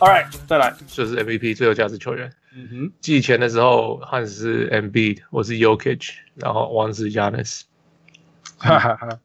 [0.00, 2.32] All right，再来就是 MVP 最有价值球员。
[2.54, 7.62] 嗯哼，季前的时候，汉斯是 Embiid，我是 Yokich，然后王是 Giannis。
[8.58, 9.18] 哈哈哈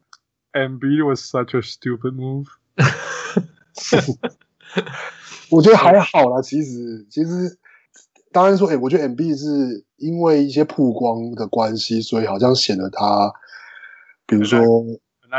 [0.53, 2.47] ，Embiid was such a stupid move。
[5.51, 7.55] 我觉得还好啦，其实其实
[8.31, 13.31] 当然说，哎，我觉得 Embiid 是因为一些曝光的关系，所以好像显得他，
[14.25, 14.59] 比如说，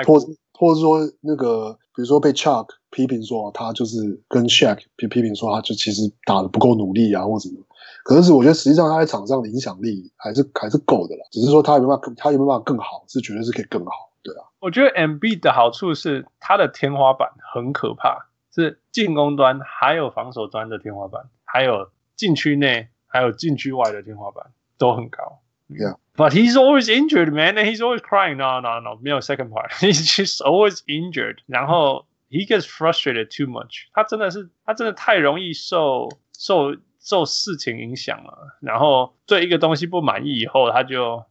[0.06, 0.20] 或
[0.54, 7.60] 或者说那个，比如说被 Chuck 批评说他就是跟 Shaq 批批评说他就其实打的不够努力啊，或者什么。
[8.04, 14.44] 可是我觉得实际上他在场上的影响力还是还是够的啦，只是说他有没有办法，他有没有办法更好，是绝对是可以更好，对啊。
[14.60, 18.28] 我觉得 Embiid 的好处是他的天花板很可怕。
[18.54, 24.46] 是进攻端，还有防守端的天花板，还有禁区内，还有禁区外的天花板
[24.78, 25.40] 都很高。
[25.68, 25.96] Yeah.
[26.15, 28.37] But he's always injured, man, and he's always crying.
[28.37, 29.71] No, no, no，没有 second part.
[29.79, 31.37] He's just always injured.
[31.47, 33.87] 然后 he gets frustrated too much.
[33.93, 38.57] 他真的是，他真的太容易受受受事情影响了。
[38.61, 41.23] 然后对一个东西不满意以后，他就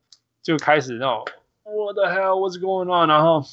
[0.42, 1.24] 就开始那种
[1.64, 2.38] What the hell?
[2.38, 3.08] What's going on?
[3.08, 3.44] 然后。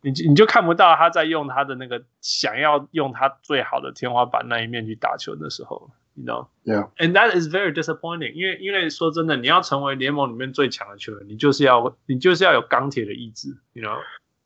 [0.00, 8.33] 你你就看不到他在用他的那个想要用他最好的天花板那一面去打球的时候 ，you know，yeah，and that is very disappointing。
[8.33, 13.97] 因为因为说真的，你要成为联盟里面最强的球员，你就是要你就是要有钢铁的意志，you know。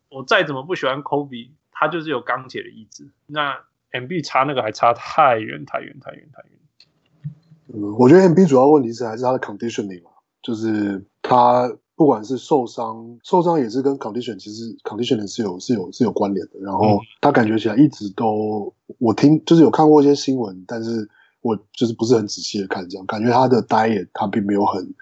[0.09, 3.09] 我再怎么不喜欢 Kobe，他就是有钢铁的意志。
[3.26, 3.59] 那
[3.92, 7.34] Embiid 差那个还差太远太远太远太远。
[7.74, 11.72] 嗯，我觉得 Embiid 主要问题是还是他的 conditioning 嘛，就是他。
[11.98, 16.59] 不管是受伤，受伤也是跟 condition 其实 conditioning 是有是有是有关联的。
[16.59, 21.09] 然后他感觉起来一直都，我听就是有看过一些新闻，但是
[21.42, 24.94] 我就是不是很仔细的看这样，感觉他的 diet 他并没有很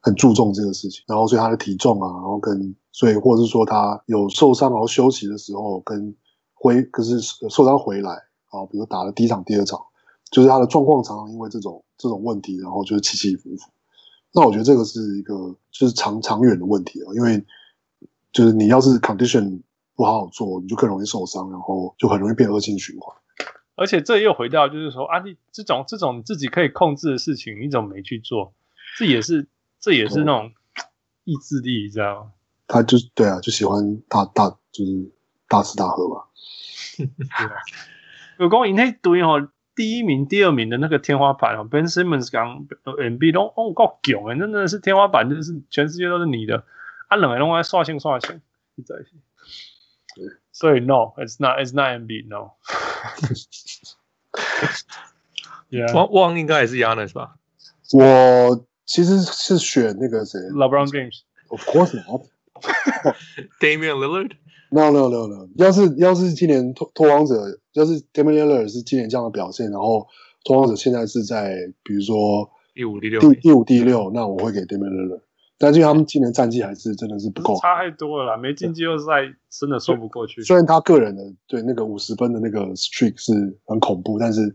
[0.00, 1.02] 很注重这个事情。
[1.06, 6.14] 然后所以他的体重啊，然后跟所以或者是说他有受伤然后休息的时候跟
[6.54, 8.12] 回可是受伤回来
[8.50, 9.78] 啊，比如打了第一场第二场，
[10.30, 13.70] 就是他的状况常常因为这种这种问题，然后就是起起伏伏。
[14.32, 15.34] 那我觉得这个是一个
[15.70, 17.42] 就是长长远的问题啊，因为
[18.32, 19.62] 就是你要是 condition
[19.94, 23.16] 不好好做，你就更容易受伤，然后就很容易变恶性循环。
[23.76, 28.52] 而且这又回到就是说啊，你这种这种自己可以控制的事情，你怎么没去做？
[28.98, 29.46] 这也是
[29.78, 30.52] 这也是那种
[31.22, 32.32] 意志力，你知道吗？
[32.66, 35.12] 他就对啊，就喜欢大大就是
[35.46, 36.26] 大吃大喝吧。
[38.40, 39.48] 有讲因那堆哦。
[39.76, 46.64] 第一名、第二名的那个天花板哦，Ben Simmons 刚 Embiid 都哦够囧哎，真的是天花板，就是全世界都是你的。
[47.08, 48.40] 啊，两个人拢爱刷新刷新，
[48.86, 49.10] 在一起。
[50.58, 52.52] 所以 No，it's not，it's not Embiid，No。
[55.94, 57.36] 汪汪应该也是 Giannis 吧？
[57.92, 61.20] 我其实是选那个谁，LeBron James。
[61.48, 62.22] Of course not。
[63.60, 64.32] Damian Lillard。
[64.70, 70.08] No no no no，要是要是今年拓拓荒者，要是 Damian Lillard 是今年这样的表现，然后
[70.42, 75.20] 拓荒者现在是在比如说第五第六第第五第六，那我会给 Damian Lillard，
[75.58, 80.42] 但是他们今年战绩还是真的是不够，差太多了啦，没进季后赛真的说不过去。
[80.42, 83.32] 虽然他个人的对那个五十分的那个 streak 是
[83.64, 84.54] 很恐怖，但是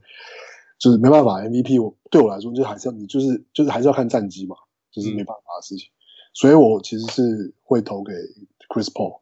[0.77, 4.55] 就是没办法，MVP 我对我来说就还是要你就是就是还是要看战绩嘛，
[4.91, 5.97] 就是没办法的事情，嗯、
[6.33, 8.13] 所以我其实是会投给
[8.69, 9.21] Chris Paul。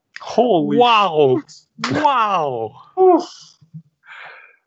[0.78, 1.36] 哇哦，
[2.04, 2.72] 哇哦！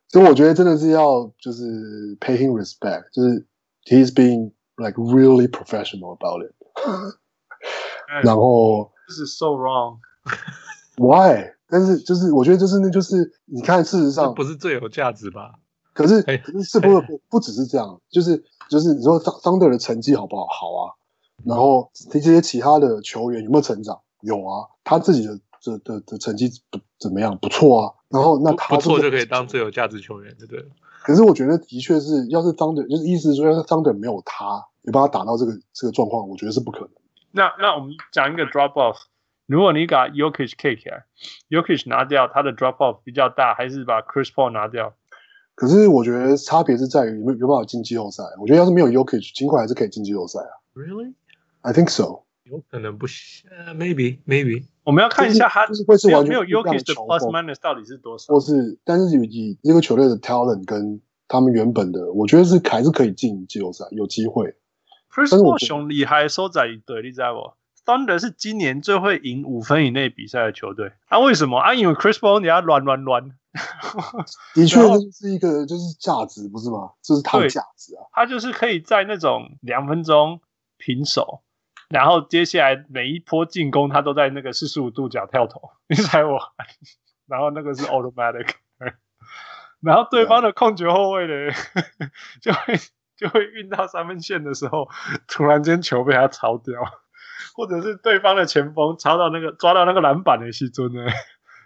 [0.09, 3.47] 所以我觉得真的是要就是 pay him respect，就是
[3.85, 6.55] he's being like really professional about it。
[8.23, 9.99] 然后这是 so wrong。
[10.97, 11.55] Why？
[11.69, 15.55] 但是就是我觉得就是那就是你看，事实上不是最有价值吧？
[15.95, 20.47] 可是可是是不不不只是这样，就是就是你说 Thunder 的成绩好不好？
[20.47, 20.93] 好啊。
[21.45, 24.01] 然后这些其他的球员有没有成长？
[24.21, 27.95] 有啊，他自己的的的的成绩不怎么样，不错啊。
[28.09, 30.65] 然后那他不错就可以当最有价值球员，对不对？
[31.03, 36.91] 可是我觉得的确是，要是 Thunder 就是意思是说，要是 Thunder 没有他，你帮他打到这个这个状况，我觉得是不可能。
[37.31, 38.97] 那那我们讲一个 drop off，
[39.47, 41.05] 如果你把 Jokic K 起来
[41.49, 44.95] ，Jokic 拿掉，他的 drop off 比较大，还是把 Chris Paul 拿掉？
[45.55, 48.23] 可是我觉得差别是在于有没有办法进季后赛。
[48.41, 50.53] 我觉得要是没有 Jokic，尽快还是可以进季后赛啊。
[50.75, 51.15] Really?
[51.61, 52.25] I think so.
[52.45, 64.57] 有可能不行，maybe maybe，我们要看一下他就是会是完全没有 Jokic 的 plus minus 到底是多少，或是但是以这个球队的 talent 跟他们原本的，我觉得是还是可以进季后赛，有机会。
[65.13, 67.55] Chris Paul 兄厉害，收在一队，你知道不
[67.85, 71.59] ？Thunder 是今年最会赢五分以内比赛的球队，啊，为什么？
[71.59, 73.31] 啊，因为 Chris Paul 你要乱乱乱，
[74.55, 74.81] 的确
[75.11, 76.93] 是一个就是价值不是吗？
[77.03, 80.41] 就是他的价值啊，他就是可以在那种两分钟
[80.79, 81.43] 平手。
[81.91, 86.39] 然后接下来每一波进攻，他都在那个四十五度角跳投，你猜我？
[87.29, 88.49] 然后那个是 automatic，
[89.81, 91.53] 然后对方的控球后卫呢，
[92.41, 92.79] 就会
[93.23, 94.89] 就会运到三分线的时候，
[95.29, 96.83] 突然间球被他抄掉，
[97.55, 101.07] 或者是对方的前锋抄到那个抓到那个篮板的时候呢，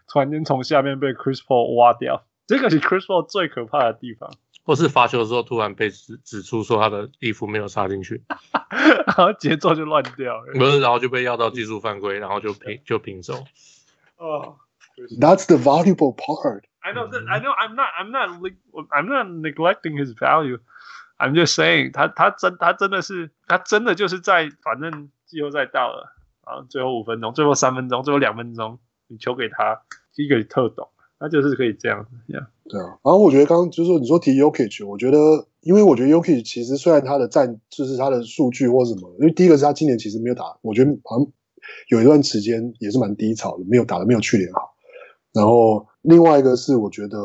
[0.06, 4.30] 突然间从下面被 Chris Paul 挖掉，这个是 Chris Paul 最可怕的地方。
[4.64, 8.24] 或是罚球的时候突然被指指出说他的衣服没有插进去，
[9.06, 13.44] 然后节奏就乱掉了，不是，然后就被要到技术犯规，然后就平就平手。
[14.18, 14.56] 哦、
[14.98, 16.64] oh,，That's the valuable part.
[16.80, 17.28] I know that.
[17.28, 17.52] I know.
[17.52, 17.88] I'm not.
[17.98, 18.30] I'm not.
[18.90, 20.58] I'm not neglecting his value.
[21.18, 28.78] I'm just saying，他他真他真的是他真的就是在反正季后赛到了啊，最后五分钟，最后三分钟，最后两分钟，
[29.08, 29.82] 你球给他，
[30.16, 30.88] 一个特懂。
[31.18, 32.44] 他就是可以这样子，yeah.
[32.68, 32.88] 对啊。
[33.02, 35.16] 然后我觉得刚刚就是说，你说提 Jokic，我觉得，
[35.62, 41.26] 因为我觉得 Jokic 其实虽然他的战就是他的数据或什么，因为第一个是他今年其实没有打，我觉得好像
[41.88, 44.74] 有一段时间也是蛮低潮的，没有打的没有去年好。
[45.32, 47.18] 然后另外一个是我觉得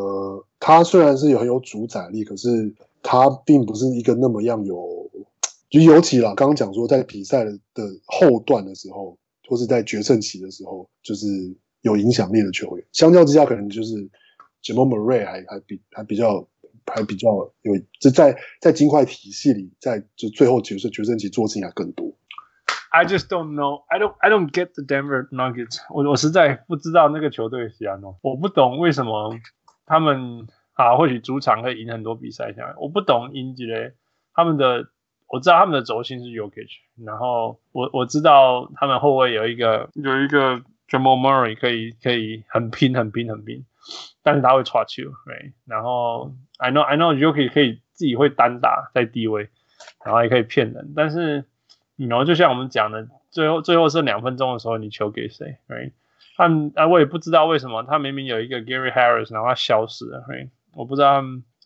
[0.58, 5.10] 他虽然是有很有主宰力，可是他并不是一个那么样有，
[5.70, 7.52] 就尤其啦，刚刚讲说在比赛的
[8.06, 9.18] 后段的时候，
[9.48, 11.28] 或是在决胜期的时候，就是。
[11.84, 13.96] 有影响力的球员，相较之下，可能就是
[14.62, 16.48] Jamal Murray 还还比还比较
[16.86, 17.28] 还比较
[17.64, 22.14] 有，就在在金块体系里，在就最后决胜决胜期做事情还更多。
[22.92, 23.82] I just don't know.
[23.88, 25.80] I don't I don't get the Denver Nuggets.
[25.90, 29.36] 我我实在不知道那个球队是怎样，我不懂为什么
[29.88, 30.46] 他们
[30.82, 33.94] 啊，或许主场可以赢很多比赛下来，我不懂因几嘞。
[34.34, 34.88] 他们的
[35.28, 36.70] 我知道他们的轴心是 Jokic，
[37.06, 40.62] 然后我我知道他们后卫有一个有一个。
[40.92, 43.66] Jamal Murray 可以可以很拼很拼很拼，
[44.24, 45.54] 但是他会传球，，right？。
[45.66, 49.48] 然后 I know I know Jokic 可以自己会单打在低位，
[50.04, 50.92] 然后也可以骗人。
[50.94, 51.46] 但是，
[51.96, 55.94] 然后就像我们讲的，最后最后剩两分钟的时候，你球给谁？，right？。
[56.36, 60.50] 他们啊，我也不知道为什么他明明有一个 Gary Harris，然后他消失了，，right？。
[60.74, 61.16] 我不知道，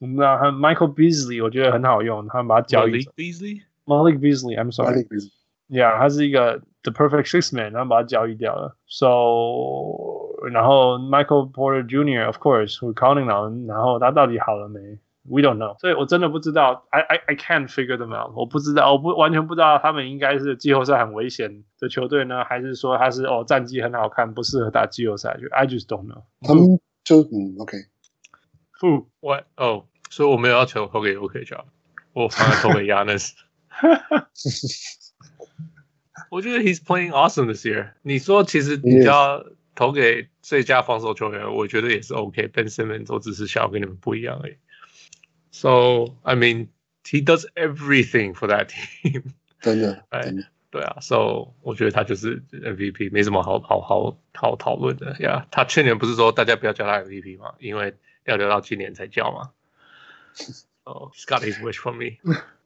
[0.01, 2.91] 我不知道他 Michael Beasley，我觉得很好用，他们把他交易。
[2.91, 4.97] Malik Beasley，Malik Beasley，I'm sorry。
[4.97, 5.31] Malik Beasley。
[5.67, 8.77] Yeah，他是一个 the perfect six man，然后把他交易掉了。
[8.87, 12.27] So，然后 Michael Porter Jr.
[12.27, 14.79] of course，we're counting on，然后他到底好了没
[15.27, 15.75] ？We don't know。
[15.79, 18.31] 所以我真的不知道，I I I can't figure them out。
[18.35, 25.35] 我不知道，我不完全不知道他们应该是季后赛很危险的球队呢，还是说他是哦战绩很好看，不适合打季后赛？
[25.41, 26.21] 就 I just don't know。
[26.41, 27.77] 他们就嗯 OK。
[28.80, 29.44] Who what？
[29.56, 31.66] 哦，所以我没有要求投给 OK 就好，
[32.12, 33.32] 我反而投给 Giannis。
[36.30, 37.92] 我觉得 he's playing awesome this year。
[38.02, 39.44] 你说其实你要
[39.74, 44.56] 投给最佳防守球员，我觉得也是 OK。Ben Simmons 都只是想要跟你们不一样而已。
[45.50, 46.68] So I mean
[47.04, 49.24] he does everything for that team。
[49.60, 50.32] 真的，哎，
[50.70, 50.98] 对啊。
[51.00, 55.44] So 我觉得他就是 MVP，没什么好好好好讨论的呀。
[55.44, 57.54] Yeah, 他去年不是说大家不要叫他 MVP 吗？
[57.58, 59.51] 因为 要留到今年才叫嘛。
[60.83, 62.17] Oh, he's got his wish from me。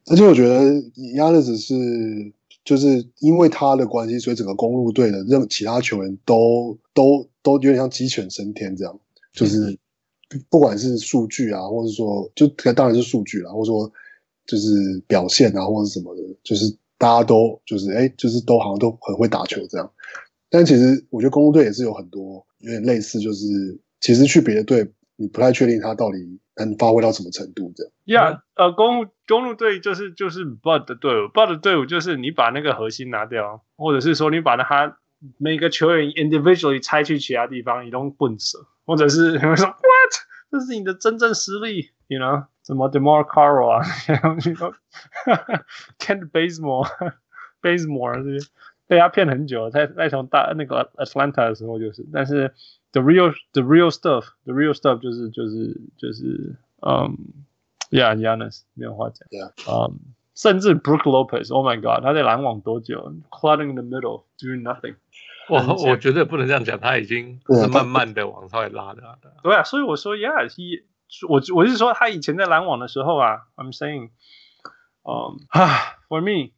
[0.08, 0.60] 而且我觉得
[0.96, 2.34] Giannis 是。
[2.66, 9.00] 就是因为他的关系，所以整个公路队的任其他球员都都都有点像鸡犬升天这样。
[9.34, 9.80] 就是
[10.50, 13.92] 不管是数据啊，或者说就当然是数据啦，或者说
[14.46, 16.66] 就是表现啊，或者什么的，就是
[17.00, 19.92] 大家都就是哎，就是都好像都很会打球这样。
[20.50, 24.88] 但其实我觉得公路队也是有很多有点类似，就是其实去别的队，
[25.19, 26.40] 你不太确定他到底。
[26.59, 27.71] 能发挥到什么程度？
[27.73, 34.97] 这样，Yeah，呃，公路公路队就是就是 Bud 的队伍，Bud 的队伍就是你把那个核心拿掉，或者是说你把他
[35.38, 40.14] 每个球员 individually 拆去其他地方，你都笨蛇，或者是你会说 What？
[40.52, 42.47] 这是你的真正实力，You know？
[42.66, 44.76] 什么 Demar Carl 啊，然后你说
[45.97, 48.49] Kent Bazemore，Bazemore 这些
[48.85, 52.54] 被他骗很久，在在从大那个 Atlanta 的时候就是，但是。
[52.93, 57.19] The real, the real stuff, the real stuff 就是就是就是，嗯，
[57.91, 59.99] Yeah，Giannis 没有话讲，Yeah，嗯，
[60.37, 63.13] 甚至 Brook Lopez，Oh my God，他在篮网多久？
[63.31, 64.94] Clouding in the middle, doing nothing。
[65.49, 69.03] 我我觉得不能这样讲，他已经是慢慢的往上拉的。
[69.43, 70.84] 对啊，所以我说，Yeah，he，
[71.29, 74.11] 我我是说他以前在篮网的时候啊，I'm saying，
[75.03, 76.53] 嗯，啊， For me，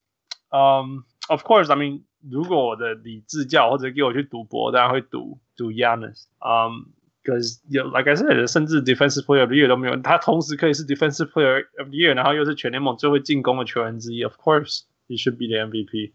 [0.50, 2.03] 嗯，Of course，I mean。
[2.29, 6.25] 如果我的理智叫或者给我去赌博，当然会赌赌 Giannis。
[6.38, 6.87] 嗯，
[7.23, 14.23] because 有 like I said，甚至 Defensive Player of the Year 都没有，他同时可以是 Defensive Player of the Year，然后又是全联盟最会进攻的球员之一。
[14.23, 16.12] Of course, he should be the MVP。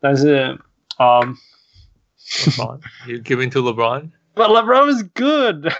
[0.00, 0.58] 但是，
[0.98, 1.36] 嗯，
[3.06, 5.72] you giving to LeBron？But LeBron is good.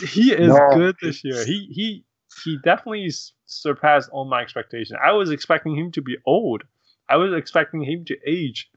[0.00, 0.70] he is no.
[0.74, 1.44] good this year.
[1.44, 2.04] He he
[2.44, 3.10] he definitely
[3.44, 4.98] surpassed all my expectations.
[5.02, 6.62] I was expecting him to be old.
[7.06, 8.68] I was expecting him to age.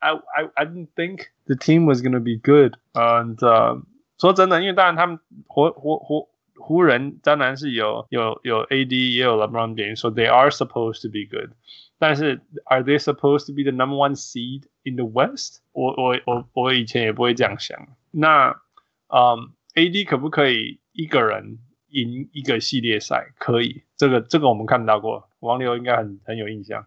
[0.00, 3.82] I I, I didn't think the team was gonna be good, and uh,
[4.18, 11.52] 说真的，因为当然他们湖湖湖湖人当然是有有有 AD 也有 LeBron James，so they are supposed to be good。
[11.98, 15.62] 但是 are they supposed to be the number one seed in the West？
[15.72, 17.88] 我我我我以前也不会这样想。
[18.10, 18.60] 那
[19.08, 21.58] 嗯，AD 可不可以一个人
[21.88, 23.32] 赢一个系列赛？
[23.38, 26.86] 可以，这个这个我们看到过，王流应该很很有印象。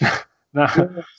[0.51, 0.65] 那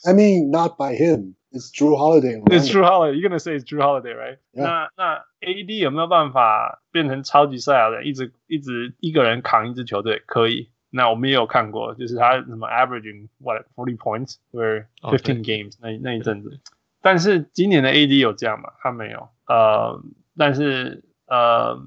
[0.05, 2.41] I mean not by him, it's Drew Holiday.
[2.47, 3.17] It's Drew Holiday.
[3.17, 4.39] You're gonna say it's Drew Holiday, right?
[4.51, 4.63] Yeah.
[4.63, 10.21] 那那 AD 有没有办法变成超级赛亚人，一直一直一个人扛一支球队？
[10.25, 10.71] 可以。
[10.89, 15.99] 那我们也有看过，就是他什么 averaging what forty points or fifteen games、okay.
[16.01, 16.59] 那那一阵子。
[17.01, 18.73] 但是今年的 AD 有这样吗？
[18.81, 19.29] 他没有。
[19.47, 20.01] 呃，
[20.35, 21.79] 但是呃，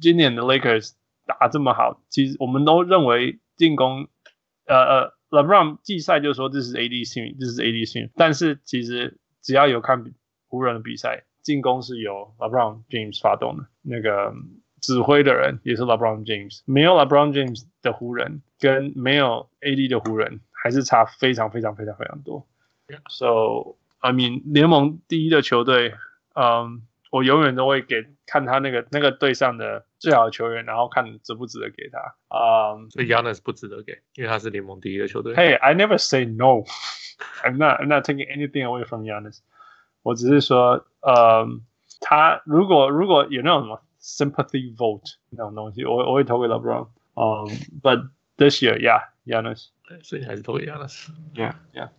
[0.00, 0.92] 今年的 Lakers
[1.26, 4.06] 打这么好，其实我们都认为进攻，
[4.66, 5.13] 呃呃。
[5.29, 8.09] LeBron 季赛就说这是 AD team，这是 AD team。
[8.15, 10.13] 但是其实只要有看
[10.47, 14.33] 湖人的比赛，进攻是由 LeBron James 发动的，那个
[14.81, 16.61] 指挥的人也是 LeBron James。
[16.65, 22.47] 没有 LeBron James 的湖人跟没有 AD 的湖人还是差非常非常非常非常多。
[23.09, 25.93] So I mean 联盟第一的球队，
[26.35, 26.81] 嗯。
[27.15, 31.97] 我永远都会给看他那个那个队上的最好的球员，然后看值不值得给他。
[32.27, 35.33] 啊、um,，所以 Giannis 不值得给，因为他是联盟第一的球队。
[35.33, 36.65] Hey, I never say no.
[37.45, 39.39] I'm not, I'm not taking anything away from Giannis.
[40.01, 41.59] 我只是说，呃、um,，
[42.01, 46.89] 他如果如果有那种什么 sympathy vote 那种东西，我我会投给 LeBron。
[47.13, 49.67] 嗯、um,，But this year, yeah, Giannis。
[50.03, 51.07] 所以你还是投给 Giannis。
[51.33, 51.91] Yeah, yeah。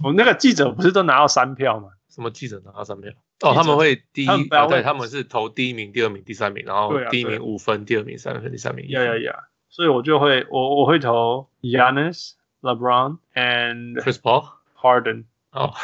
[0.00, 1.88] 我们那个记者不是都拿到三票吗？
[2.08, 3.10] 什么记者拿到三票？
[3.42, 9.04] 哦，他们会第一，他哦、对，他们是投第一名、第二名、第三名，然后第一名五分，第二名三分，第三名一分。
[9.04, 9.44] 呀呀呀！
[9.68, 14.46] 所以我就会，我我会投 Giannis、LeBron and Chris Paul、
[14.76, 15.24] Harden。
[15.50, 15.74] 哦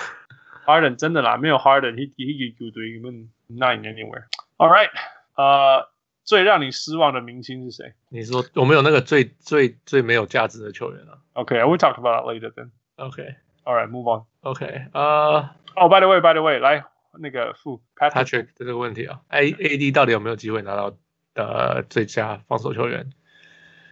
[0.67, 4.25] ，Harden 真的啦，没有 Harden，he he could do even nine anywhere。
[4.59, 4.91] All right，
[5.35, 5.89] 呃，
[6.25, 7.95] 最让你失望的明星是谁？
[8.11, 12.71] 你说我们有那个最最最没有价值的球员啊？OK，I will talk about it later then。
[12.97, 14.27] OK，All right，move on。
[14.43, 16.85] OK，呃，哦，by the way，by the way，来。
[17.21, 20.97] 那个副 Patrick 的这个问题啊，A A D 到底有没有机会拿到
[21.35, 23.11] 呃最佳防守球员？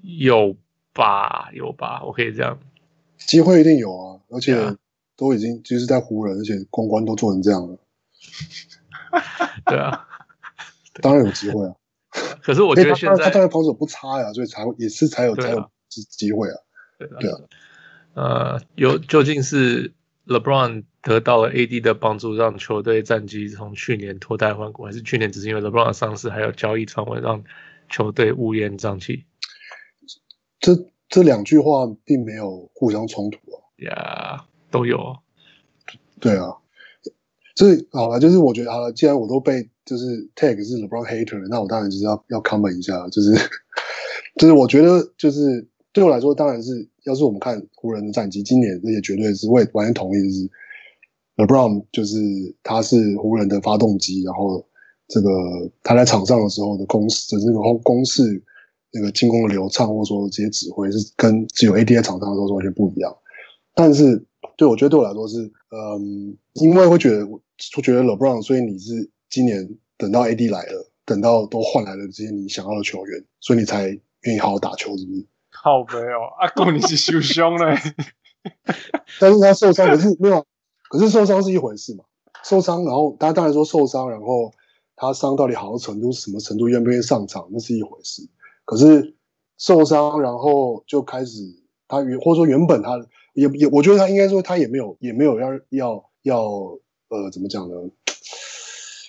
[0.02, 0.56] 有
[0.92, 2.58] 吧，有吧，我可以这样，
[3.18, 4.76] 机会一定有啊，而且
[5.16, 7.78] 都已经就是在湖人，而且公关都做成这样了，
[9.66, 10.06] 对啊，
[11.02, 11.74] 当然有机会啊。
[12.42, 16.56] 可是我觉得现在他当然防守不差呀，所以才会也是才有才有机机会啊，
[16.98, 17.38] 对啊，对啊，
[18.14, 19.92] 呃，有究竟是
[20.26, 27.44] LeBron 得到了 AD 的帮助，让球队战绩从去年脱胎换骨，还是去年只是因为 LeBron 的伤势还有交易传闻让
[27.88, 29.24] 球队乌烟瘴气？
[30.58, 30.74] 这
[31.08, 33.62] 这两句话并没有互相冲突啊。
[33.76, 35.16] 呀、yeah，都有。
[36.18, 36.56] 对啊，
[37.54, 43.32] 所以好了，就是我觉得好了，既然我都被就是 tag 是 LeBron hater，那我当然就是要要 comment 一下，就是
[44.40, 50.50] 就是我觉得就是对我来说，当然是要是我们看湖人的战绩，今年这些绝对是我也完全同意，就是
[51.36, 52.16] LeBron 就是
[52.62, 54.64] 他是湖人的发动机，然后
[55.06, 55.30] 这个
[55.82, 58.42] 他在场上的时候的攻势，就是那个攻势
[58.92, 63.16] 那个进攻的流畅，或者说这些指挥是跟只有 AD 在场上的时候是完全不一样。
[63.74, 64.24] 但是
[64.56, 65.36] 对我觉得对我来说是，
[65.70, 67.40] 嗯，因为会觉得我
[67.82, 73.86] 觉得 LeBron，所以你是今年等到 AD 来了，等到都换来了这些你想要的球员，所以你才
[74.22, 75.26] 愿意好好打球，是不是？
[75.66, 77.76] 靠北哦，阿公你是受伤嘞，
[79.18, 80.46] 但是他受伤可是没有。
[80.88, 82.04] 可是受伤是一回事嘛，
[82.44, 84.52] 受伤，然后他当然说受伤，然后
[84.94, 88.22] 他伤到底好的程度什么程度，愿不愿意上场，那是一回事。
[88.64, 89.16] 可是
[89.58, 91.40] 受伤，然后就开始
[91.88, 93.04] 他原或者说原本他
[93.34, 96.44] 也也，我觉得他应该说他也没有也没有要要要
[97.08, 97.74] 呃怎么讲呢？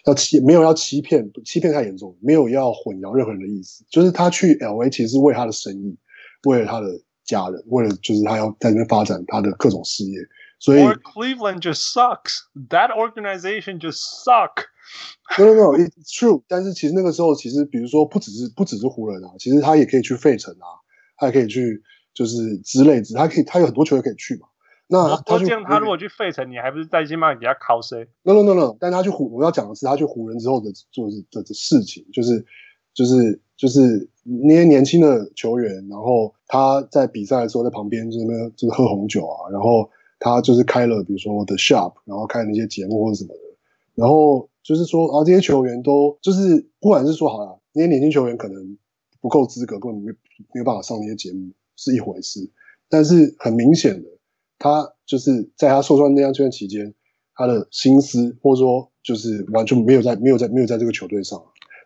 [0.07, 3.85] 要欺没有要欺骗，欺骗太严重，没有要混淆任何人的意思。
[3.91, 5.95] 就是他去 LA 其实是为他的生意，
[6.43, 6.87] 为了他的
[7.25, 10.19] 家人，为了就是他要在那边发展他的各种事业。
[10.59, 12.39] 所以 Cleveland just sucks.
[12.69, 14.65] That organization just suck.
[15.37, 15.77] No, no, no.
[15.77, 16.41] It's true.
[16.47, 20.65] 但是其实那个时候，其实比如说不只是不只是湖人啊，其实他也可以去费城啊，
[21.17, 24.47] 他也可以去就是之类子，他可以他有很多球队可以去嘛。
[24.87, 28.77] 那他这样，他如果去费城，你还不是在金马给他考谁？No, no, no, no.
[28.79, 32.43] 但他去湖，我要讲的是他去湖人之后的做的的事情，就是
[32.95, 34.09] 就是就是
[34.45, 39.89] 那些年轻的球员，然后他在比赛的时候在旁边就是就是喝红酒啊，然后。
[40.19, 43.39] 他就是开了，比如说 The Shop，然后开那些节目或者什么的，
[43.93, 48.79] 然后就是说，啊，这些球员都就是，不管是说好了，那些年轻球员可能
[49.21, 50.11] 不够资格，根本没
[50.53, 52.49] 没有办法上那些节目是一回事，
[52.89, 54.09] 但是很明显的，
[54.57, 56.95] 他就是在他受伤那段期间，
[57.35, 61.39] 他的心思或者说就是完全没有在没有在没有在这个球队上。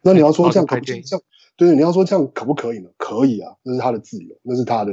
[0.03, 1.01] 那你要说这样可不可以？
[1.01, 1.23] 这样
[1.61, 2.89] 就是，你要说这样可不可以呢？
[2.97, 4.91] 可以啊，那是他的自由，那是他的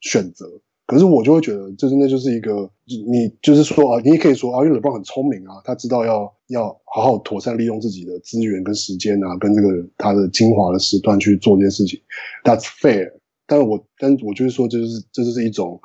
[0.00, 0.46] 选择。
[0.86, 12.00] 可是我就会觉得，就是那就是一个，你就是说啊，你也可以说啊，因为 LeBron 很聪明啊，他知道要要好好妥善利用自己的资源跟时间啊，跟这个他的精华的时段去做这件事情
[12.44, 13.12] ，That's fair。
[13.48, 15.80] 但是我，但我就是说，这就是这就是一种，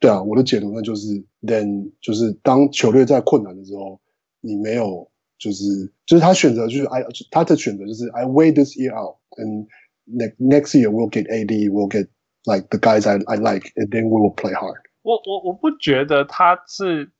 [0.00, 1.06] 对啊，我的解读那就是
[1.42, 4.00] then 就是当球队在困难的时候，
[4.40, 5.08] 你没有
[5.38, 9.67] 就是就是他选择就是 I 他的选择就是 I wait this year out and
[10.07, 12.07] next next year we'll get AD we'll get
[12.45, 14.81] Like the guys I I like, and then we will play hard.
[15.01, 17.13] 我我我不觉得他是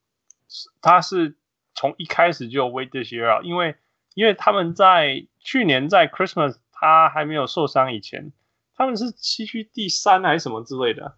[0.81, 1.37] 他是
[1.73, 3.77] 从一开始就 wait this year out，因为
[4.15, 8.33] 因为他们在去年在 Christmas 他还没有受伤以前，
[8.75, 11.15] 他们是西区第三还是什么之类的。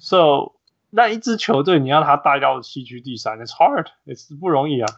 [0.00, 0.54] So
[0.90, 4.88] 那一支球队你要他带到西区第三，It's hard，It's 不容易啊。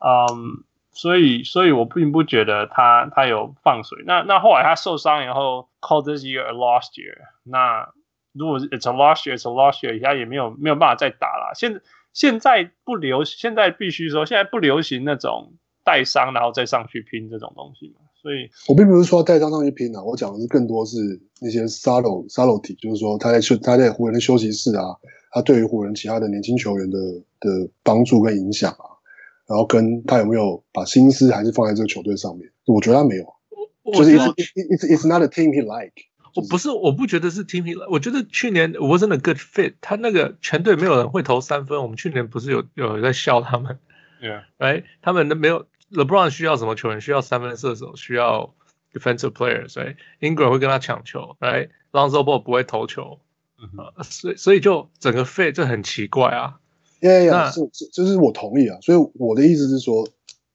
[0.00, 0.64] 嗯、um,。
[0.91, 4.03] 所以，所以我并不觉得他他有放水。
[4.05, 7.15] 那那后来他受伤以后，call this year a lost year。
[7.43, 7.87] 那
[8.33, 11.53] 如果是 it's a lost year，it's a lost year，他也没有没有办法再打了。
[11.55, 11.81] 现
[12.11, 15.53] 现在不流，现在必须说，现在不流行那种
[15.85, 18.01] 带伤然后再上去拼这种东西嘛。
[18.21, 20.97] 所以我并不是说带伤上去拼啊，我讲的是更多是
[21.39, 24.83] 那些 subtle subtlety，就是说他在休他在湖人的休息室啊，
[25.31, 26.97] 他对于湖人其他的年轻球员的
[27.39, 28.98] 的帮助跟影响啊。
[29.49, 32.47] 然后跟他有没有把心思还是放在这个球队上面？
[32.67, 33.25] 我觉得他没有，
[33.91, 35.93] 就是 it's it's it's not a team he like。
[36.35, 37.87] 我不是，我不觉得是 team he like。
[37.89, 39.73] 我觉得去年 wasn't a good fit。
[39.81, 41.81] 他那个全队没有人会投三分。
[41.81, 43.79] 我们去年不是有有在笑他们
[44.21, 45.65] ？Yeah，哎，他们都没有。
[45.91, 47.01] LeBron 需要什么球员？
[47.01, 48.53] 需要三分射手，需要
[48.93, 49.69] defensive players。
[49.69, 53.19] 所以 Ingram 会跟他抢球，哎，Lonzo Ball 不会投球，
[54.03, 56.59] 所以所以就整个 fit 就很奇怪啊。
[57.01, 58.77] 呀呀，是是，这是我同意啊。
[58.81, 60.07] 所以我的意思是说，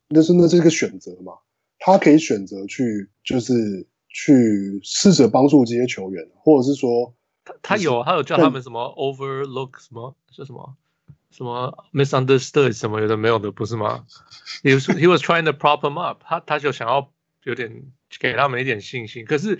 [0.09, 1.33] 那是那是一个选择嘛，
[1.79, 7.15] 他可以选择去，就是去试着帮助这些球员，或者是说，
[7.45, 10.77] 他他有他有叫他们什么 overlook 什么是什么
[11.31, 14.05] 什么 misunderstood 什么有的没有的不是吗
[14.63, 17.11] ？He was he was trying to prop them up，他他就想要
[17.45, 17.85] 有点
[18.21, 19.25] 给他们一点信心。
[19.25, 19.59] 可是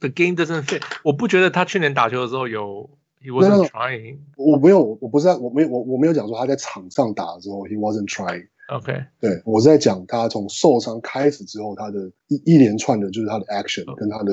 [0.00, 2.90] the game doesn't fit，我不觉得他去年打球的时候有。
[3.24, 4.18] He wasn't trying.
[4.36, 8.46] 我没有，我不是在，我没有，我我没有讲说他在场上打的时候，he wasn't trying.
[8.68, 14.32] OK，对，我是在讲他从受伤开始之后，他的一一连串的，就是他的 action 跟他的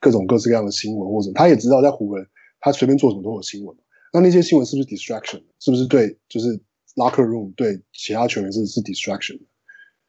[0.00, 2.26] 各种各式各样的新闻，或者他也知道在湖人，
[2.58, 3.76] 他随便做什么都有新闻。
[4.14, 5.42] 那那些新闻是不是 distraction？
[5.58, 6.58] 是不是对，就是
[6.96, 9.38] locker room 对其他球员是是 distraction？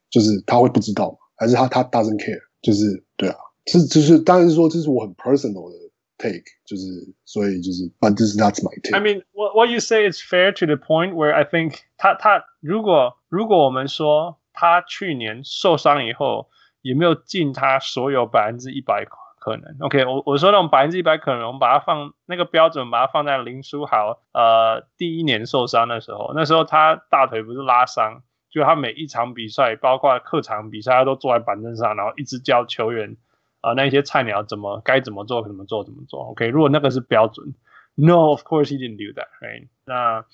[0.10, 1.18] 就是他会不知道吗？
[1.36, 2.40] 还是他他 doesn't care？
[2.62, 5.83] 就是对啊，这就是当然是说这是我很 personal 的。
[6.24, 8.96] Take 就是，所以就是，but this is not my take.
[8.96, 16.50] I mean, what what you say is fair to the point where I think 他他如果如果我们说他去年受伤以后
[16.82, 19.06] 也没有尽他所有百分之一百
[19.40, 33.18] 可能，OK，我我说那种百分之一百可能，我们把它放那个标准，把它放在林书豪呃第一年受伤的时候，那时候他大腿不是拉伤，就他每一场比赛，包括客场比赛，他都坐在板凳上，然后一直教球员。
[33.64, 37.56] 啊，那些菜鸟怎么该怎么做，怎么做，怎么做？OK，如果那个是标准
[37.96, 39.70] ，No，of course he didn't do that，right？
[39.86, 40.26] 那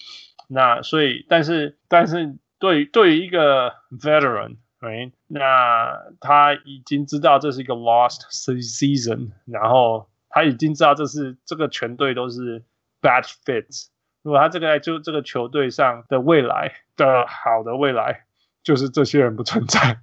[0.47, 5.11] 那所以，但是但是对对于一个 veteran，right？
[5.27, 12.63] 那他已经知道这是一个 lost season，然后他已经知道这是这个全队都是
[12.99, 13.89] bad fits。
[14.23, 18.25] 如果他这个就这个球队上的未来的好的未来，
[18.63, 19.99] 就是这些人不存在。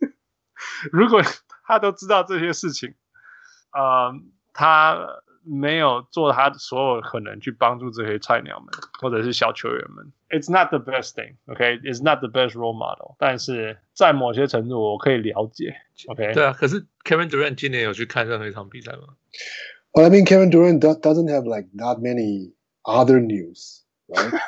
[0.92, 1.22] 如果
[1.68, 2.94] 他都知道这些事情，
[3.72, 4.12] 呃，
[4.54, 5.06] 他
[5.44, 8.68] 没有做他所有可能去帮助这些菜鸟们
[9.00, 10.10] 或者是小球员们。
[10.30, 11.78] It's not the best thing, OK?
[11.84, 13.14] It's not the best role model.
[13.18, 15.76] 但是在某些程度，我可以了解
[16.08, 16.32] ，OK？
[16.34, 19.14] 对啊，可是 Kevin Durant 今年有去看任何一场比赛吗
[19.92, 24.40] ？Well, I mean, Kevin Durant doesn't have like that many other news, right?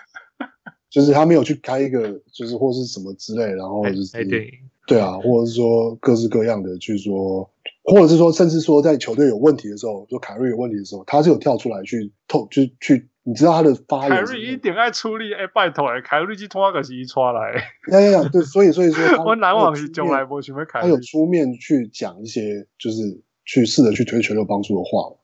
[0.91, 4.61] 就是他没有去开一个，就是或是什么之类，然后就是。
[4.87, 7.49] 对啊，或者是说各式各样的去说，
[7.85, 14.11] 或者是说，甚至说在球队有问题的时候，说凯瑞有问题的时候，他是有跳出来去透，就去，你知道他的发言。
[14.11, 17.53] 凯瑞一点爱出力，哎，拜托哎，凯瑞去拖个西出来。
[17.93, 25.15] 呀呀呀，对，所以所以说他，我难忘是从来不会他有出面去讲一些，就是去试着去推球队帮助的话。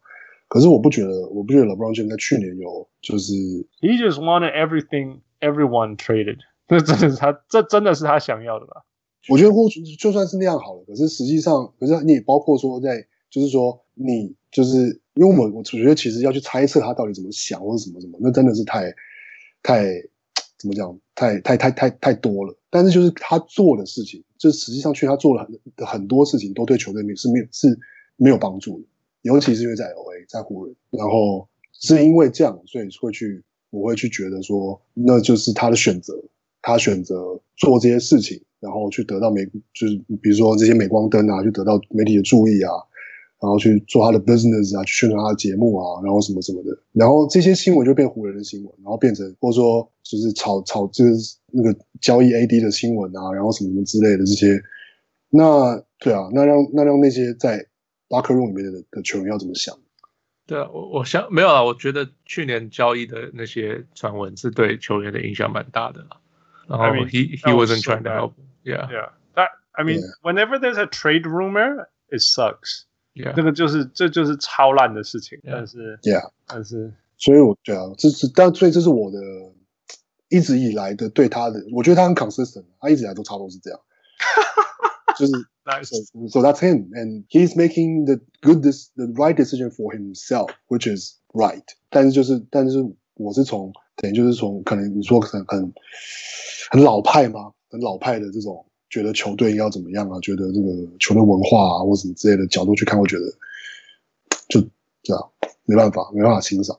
[0.49, 3.33] 可是我不觉得，我不觉得 LeBron James 在去年有就是
[3.81, 6.39] He just wanted everything everyone traded，
[6.69, 8.85] 这真的是他，这真的是他想要的吧？
[9.29, 18.95] 我觉得或就算是那样好了，可是实际上，可是你也包括说在，就是说你就是因为我我觉得其实要去猜测他到底怎么想或者什么什么，那真的是太
[19.63, 19.85] 太
[20.59, 22.57] 怎么讲，太太太太太多了。
[22.71, 25.45] 但是就是他做的事情，就实际上去他做了
[25.77, 27.79] 很很多事情，都对球队没是没有是
[28.17, 28.87] 没有帮助的。
[29.23, 36.15] 尤其是因为在 LA，在湖人，然后是因为这样，所以会去我会去觉得说，那就是他的选择，
[36.63, 42.71] 他选择做这些事情，然后去得到美，就是比如说这些镁光灯啊，去得到媒体的注意啊。
[43.39, 54.59] 然后去做他的 business 啊，去宣传他的节目啊，然后什么什么的，然后这些新闻就变湖人的新闻，然后变成或者说就是炒炒就是那个交易 AD 的新闻啊，然后什么什么之类的这些，
[55.29, 57.67] 那对啊，那让那让那些在
[58.09, 59.77] locker room 里面的的球员要怎么想？
[60.47, 66.07] 对啊，我我想没有啊，我觉得去年交易的那些传闻是对球员的影响蛮大的。
[66.69, 68.33] 然后 I mean, he he wasn't trying to help.
[68.66, 69.10] Yeah, yeah.
[69.36, 70.12] That I mean, Yeah.
[70.22, 72.86] whenever there's a trade rumor, it sucks.
[73.14, 73.34] Yeah.
[73.34, 75.52] 这个就是这就是超烂的事情， Yeah.
[75.52, 79.18] 但是 Yeah，但是所以我对啊，这是但所以这是我的
[80.30, 83.80] 一直以来的对他的，我觉得他很 consistent，他一直以来都差不多是这样，
[85.18, 85.32] 就是。
[85.64, 85.90] nice.
[85.90, 90.88] So, so that's him, and he's making the good, the right decision for himself, which
[90.88, 91.64] is right.
[91.92, 92.80] 但是就是，但是
[93.14, 95.72] 我是从等于就是从可能你说很很
[96.72, 97.54] 很老派吗？
[97.81, 100.19] 老派的这种觉得球队要怎么样啊？
[100.21, 103.25] 觉得这个球队文化啊或什么之类的角度去看，我觉得
[104.49, 104.61] 就
[105.03, 105.31] 这样
[105.65, 106.79] 没办法，没办法欣赏。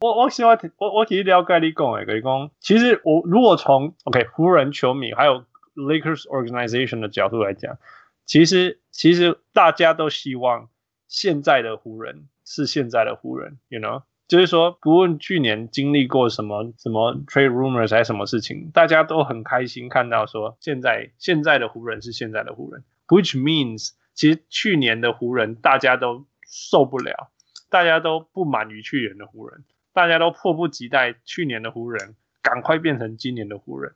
[0.00, 7.78] 我我喜欢我我其实了解你讲诶，可以讲，其实我如果从 OK 湖人球迷还有 Lakers organization 的角度来讲。
[8.26, 10.68] 其实，其实大家都希望
[11.08, 27.30] 现在的湖人是现在的湖人，you know，就是说，不论去年经历过什么什么 trade rumors 还是什么事情，大家都很开心看到说现在现在的湖人是现在的湖人，which means 其实去年的湖人大家都受不了，
[27.70, 29.64] 大家都不满于去年的湖人，
[29.94, 33.94] 大家都迫不及待去年的湖人赶快变成今年的湖人。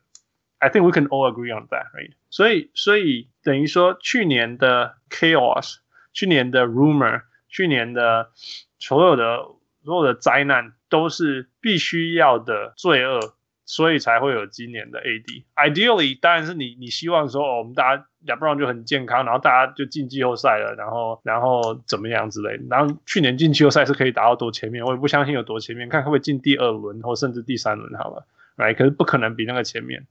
[0.57, 2.13] I think we can all agree on that, right?
[2.29, 5.75] 所以，所以等于说，去年的 chaos，
[6.13, 8.31] 去年的 rumor，去年的
[8.79, 9.45] 所有的
[9.83, 13.33] 所有的灾难，都是必须要的罪恶，
[13.65, 15.43] 所以才会有今年的 AD。
[15.55, 22.63] Ideally，当然是你你希望说，哦，我们大家 LeBron 就很健康，然后大家就进季后赛了，然后然后怎么样之类的。
[22.69, 28.25] 然后去年进季后赛是可以打到多前面，我也不相信有多前面，看会不会进第二轮或甚至第三轮好了
[28.57, 28.75] ，right？
[28.75, 30.07] 可是不可能比那个前面。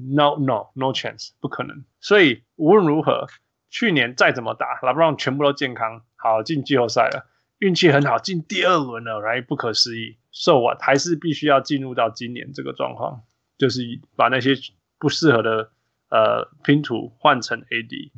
[0.00, 1.84] No, no, no chance，不可能。
[2.00, 3.26] 所以无论如何，
[3.68, 7.26] 去年再怎么打，LeBron 全部都健康，好进季后赛了，
[7.58, 9.44] 运气很好，进第二轮了，right？
[9.44, 10.16] 不可思议。
[10.32, 10.80] So what？
[10.80, 13.22] 还是必须要进入到今年这个状况，
[13.56, 13.82] 就是
[14.16, 14.54] 把那些
[14.98, 15.70] 不适合的
[16.10, 18.12] 呃拼图换成 AD。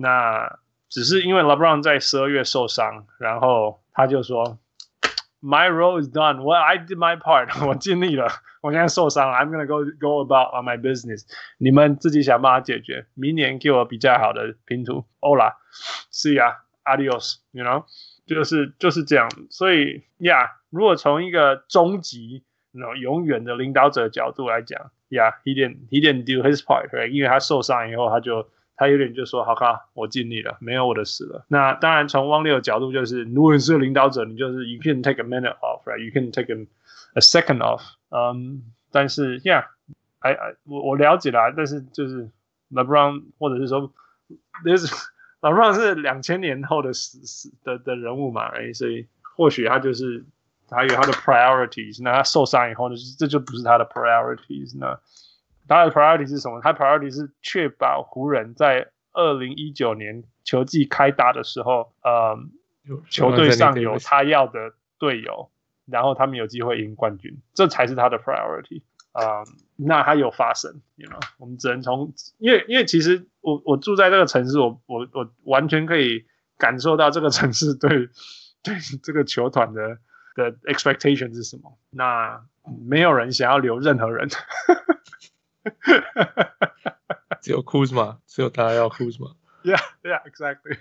[0.00, 4.58] 那只是因为 LeBron 在十二月受伤，然后他就说。
[5.42, 6.42] My role is done.
[6.42, 7.66] Well, I did my part.
[7.66, 8.28] 我尽力了。
[8.60, 9.38] 我现在受伤了。
[9.38, 11.22] I'm gonna go go about on my business.
[11.56, 13.06] 你们自己想办法解决。
[13.14, 15.06] 明年给我比较好的拼图。
[15.18, 17.36] Hola，see ya, adios.
[17.52, 17.86] You know，
[18.34, 19.28] 就是就是这样。
[19.50, 27.08] 所以，Yeah，如果从一个终极、you know, 永远的领导者角度来讲，Yeah，he didn't he didn't do his part, right?
[27.08, 28.48] 因为他受伤以后，他就。
[28.76, 36.02] 他有点就说：“好看，我尽力了，没有我的事了。”那当然，从汪六的角度，就是如果你是领导者，你就是 you can take a minute off, right?
[36.02, 36.66] You can take a
[37.12, 37.82] a second off.
[38.08, 42.30] 嗯，但是，Yeah，I I 我我了解了，但是就是
[42.72, 43.92] LeBron 或者是说
[44.64, 44.90] ，this
[45.40, 50.24] ，This LeBron 是两千年后的死死的的人物嘛，哎，所以或许他就是
[50.68, 52.02] 他有他的 priorities。
[52.02, 55.00] 那他受伤以后呢，这就不是他的 priorities 那。
[55.68, 56.60] 他的 priority 是什么？
[56.60, 62.36] 他 priority 是确保湖人在二零一九年球季开打的时候，呃，
[63.08, 65.48] 球队上有他要的队友，
[65.86, 69.44] 然后他们有机会赢冠军，这才是他的 priority 啊、呃。
[69.82, 76.26] 那它有发生，you know，我们只能从，因为因为其实我我住在这个城市，我我我完全可以
[76.58, 78.10] 感受到这个城市对
[78.62, 79.96] 对这个球团的
[80.34, 81.78] 的 expectation 是什么。
[81.88, 82.44] 那
[82.86, 84.28] 没有人想要留任何人。
[87.40, 89.34] 只有 Kuzma，只有大家要 Kuzma。
[89.62, 90.76] Yeah, yeah, exactly.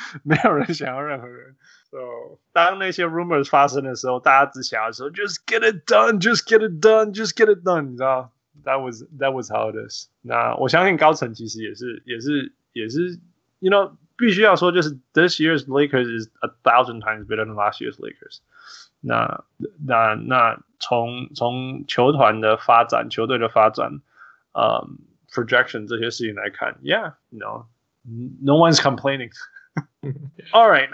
[0.23, 1.55] 没有人想要任何人。
[1.89, 8.31] So，当那些 rumors 发生的时候，大家只想要说 “Just get it done, just get it done, just get it done”，你知道？
[8.63, 10.07] That was that was how it is。
[10.21, 13.19] 那我相信高层其实也是也是也是，
[13.59, 18.39] you know，必须要说，就是 this year's Lakers is a thousand times better than last year's Lakers。
[19.01, 19.43] 那
[19.85, 24.01] 那那从从球团的发展，球队的发展。
[24.55, 25.01] 呃、um,
[25.33, 27.65] projection 这些事情来看，Yeah，no,
[28.03, 29.31] no one's complaining.
[30.51, 30.89] All right,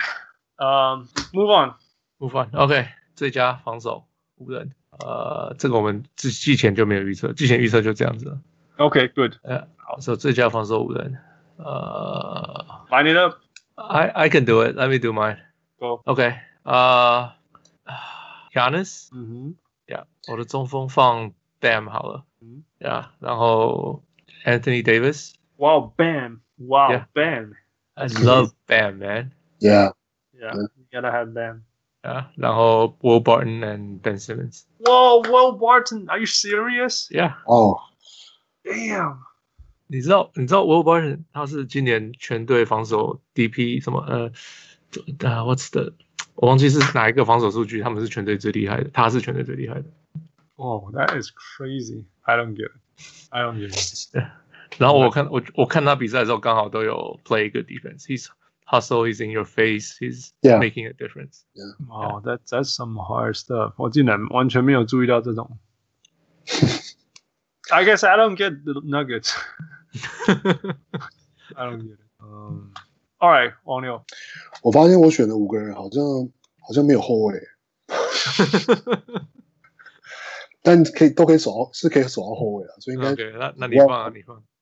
[0.58, 1.74] um, move on,
[2.20, 2.50] move on.
[2.56, 8.42] OK，最佳防守湖人 呃，这个我们之季前就没有预测，季前预测就这样子了。
[8.78, 9.34] OK，good。
[9.44, 11.18] 呃，好，所以最佳防守五人，
[11.58, 14.76] 呃，line it up。I I can do it.
[14.76, 15.40] Let me do mine.
[15.78, 16.02] Go.
[16.06, 17.38] OK，啊，
[18.54, 19.10] Giannis。
[19.14, 19.56] 嗯哼，
[19.88, 22.26] Yeah，我的中锋放 Bam 好了。
[22.42, 24.04] 嗯，Yeah，然后
[24.46, 26.42] Anthony Davis。Wow, Bam.
[27.96, 28.18] Wow, Bam.
[28.18, 29.32] I love Bam, man.
[29.60, 29.92] Yeah.
[30.34, 31.64] Yeah, you gotta have Bam.
[32.04, 34.64] Yeah，然后 Will Barton and Ben Simmons。
[34.80, 37.10] Whoa, Will Barton, are you serious?
[37.12, 37.78] Yeah，哦，
[38.64, 39.18] Damn.
[39.88, 44.32] 你知道你知道 Will Barton 他是今年全队防守 DP 什么呃
[45.20, 45.94] 呃 What's the
[46.36, 49.86] 我忘记是哪一个防守数据，他们是全队最厉害的，他是全队最厉害的。
[50.56, 52.06] Oh, that is crazy.
[52.22, 52.80] I don't get it.
[53.30, 54.24] I don't get it.
[54.78, 58.28] 然后我看我我看他比赛的时候，刚好都有 play 一个 defense。He's
[58.66, 60.60] hustle, he's in your face, he's Yeah.
[60.60, 61.44] making a difference.
[61.90, 63.74] Oh, that's that's some hard stuff.
[63.78, 65.58] 我竟然完全没有注意到这种。
[67.72, 69.36] I guess I don't get the Nuggets.
[71.56, 72.00] I don't get it.
[72.20, 72.72] Um,
[73.18, 74.06] all right, 王六。
[74.62, 76.04] 我发现我选的五个人好像
[76.60, 77.42] 好像没有后卫，
[80.62, 84.44] 但可以都可以守到，是可以守到后卫啊，所以应该 OK，那那你放啊，你放。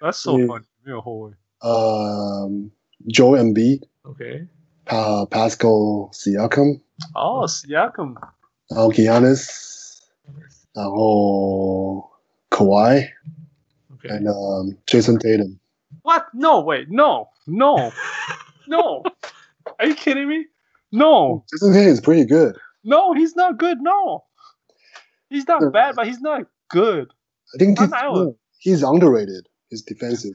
[0.00, 0.64] That's so 嗯 funny.
[0.82, 1.32] 没有后卫。
[1.60, 2.48] 呃
[3.08, 4.48] Joe Embiid、 OK，
[4.84, 6.80] Pa Pascal Siakam，
[7.14, 8.14] 哦、Siakam。
[8.68, 10.00] 然后 Giannis，
[10.72, 12.10] 然后
[12.50, 13.08] Kawhi
[13.92, 15.58] OK， and um, Jason Tatum。
[16.02, 16.24] What?
[16.34, 17.92] No, wait, no, no,
[18.66, 19.02] no.
[19.78, 20.46] Are you kidding me?
[20.90, 22.56] No, Jason Tatum is pretty good.
[22.82, 23.80] no, he's not good.
[23.80, 24.24] No,
[25.30, 25.70] he's not Yeah.
[25.70, 27.08] bad, but he's not good.
[27.54, 29.46] I think 他 he's, 哪有 no, he's underrated.
[29.68, 30.34] He's defensive.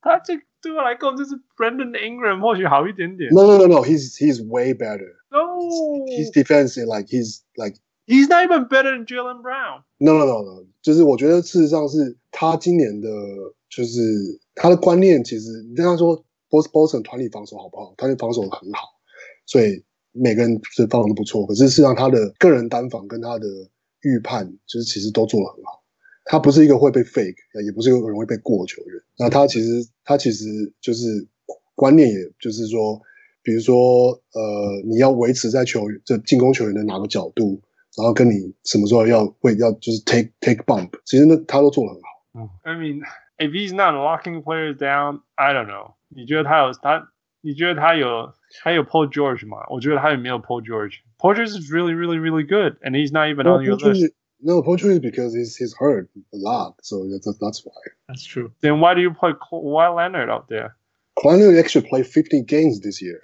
[0.00, 3.30] 他这对我来讲就是 Brandon Ingram 或许好一点点。
[3.32, 3.82] No, no, no, no.
[3.82, 5.16] He's he's way better.
[5.30, 5.58] No,
[6.06, 9.82] His defense is like he's like he's not even better than Jalen Brown.
[9.98, 10.66] no, no, no, no.
[10.82, 13.08] 就是我觉得事实上是他今年的，
[13.70, 14.00] 就是
[14.54, 17.94] 他的观念，其实你跟他说 Bos Boston 团体防守好不好？
[17.96, 18.88] 团体防守很好，
[19.46, 21.46] 所以每个人是防守都不错。
[21.46, 23.46] 可是事实上他的个人单防跟他的
[24.02, 25.77] 预判，就是其实都做得很好。
[26.31, 29.01] 他不是一个会被 fake，也不是一个很容易被过的球员。
[29.17, 29.67] 那他其实
[30.05, 30.45] 他其实
[30.79, 31.27] 就是
[31.73, 33.01] 观念，也就是说，
[33.41, 37.59] 比如说呃，你要维持在球员这进攻球员的哪个角度，
[37.97, 42.59] 然后跟你什么时候要会要就是 take take bump，其实那他都做得很好。
[42.61, 43.01] I mean,
[43.39, 45.95] if he's not locking players down, I don't know.
[46.09, 47.09] 你觉得他有他？
[47.41, 49.57] 你觉得他有他有 Paul George 吗？
[49.71, 50.99] 我觉得他也没有 Paul George.
[51.17, 54.13] Paul George is really, really, really good, and he's not even on your list.
[54.40, 57.72] No, Paul George is because he's he's hurt a lot, so that's that's why.
[58.08, 58.52] That's true.
[58.60, 60.76] Then why do you put Kawhi Leonard out there?
[61.18, 63.20] Kawhi Leonard actually played 15 games this year.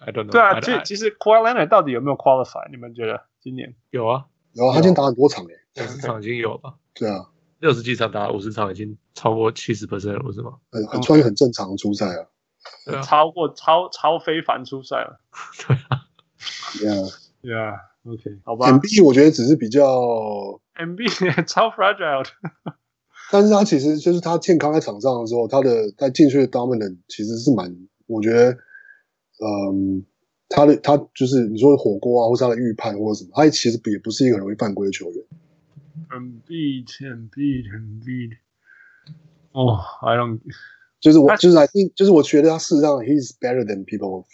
[0.00, 0.32] I don't know.
[0.32, 2.68] 对啊， I- 其 I- 其实 Kawhi Leonard 到底有没有 qualify？
[2.70, 3.74] 你们觉得今年？
[3.90, 7.26] 有啊，然后他今天打很多场诶，五十场已经有了，对啊，
[7.60, 10.54] 六十几场打五十场已经超过七十 percent 了，不是吗？
[10.70, 12.26] 很很算是很正常的出赛啊。
[12.86, 15.20] 对啊，超过超超非凡出赛了。
[15.66, 16.06] 对啊，
[16.78, 17.19] Yeah.
[17.43, 18.71] Yeah, OK，好吧。
[18.71, 19.81] MB 我觉得只是比较
[20.75, 21.09] ，MB
[21.47, 22.29] 超 fragile 的。
[23.31, 27.75] 但是他其实就是他健康在场上的时候，他的在禁区的 dominant 其实是蛮，
[28.05, 28.51] 我觉得，
[29.39, 30.05] 嗯，
[30.49, 35.23] 他的他就是你说火锅啊，或是他的预判或者什么，他其实也不是一个很容易犯规的球员。
[36.09, 36.87] Embiid。
[39.53, 40.39] 哦、oh,，I don't。
[40.99, 44.25] 就是我就是 I think 就是我觉得他事实上 he's better than people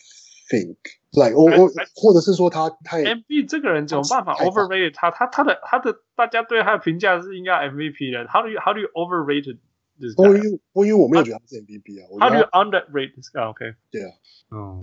[0.51, 5.11] think。like 我我哎哎或者是说他太 MB 这个人怎么办法太大 overrated 他？
[5.11, 8.27] 他他的他的大家对他的评价是应该 MVP 的。
[8.29, 9.59] How do you how do you overrated
[9.99, 10.37] this 不过 guy?
[10.37, 13.45] 因为不过因为我没有觉得他是 MVP 啊，我 How 觉 do 得 you underrate this guy?
[13.53, 13.75] Okay.
[13.91, 14.13] Yeah.
[14.51, 14.83] Oh,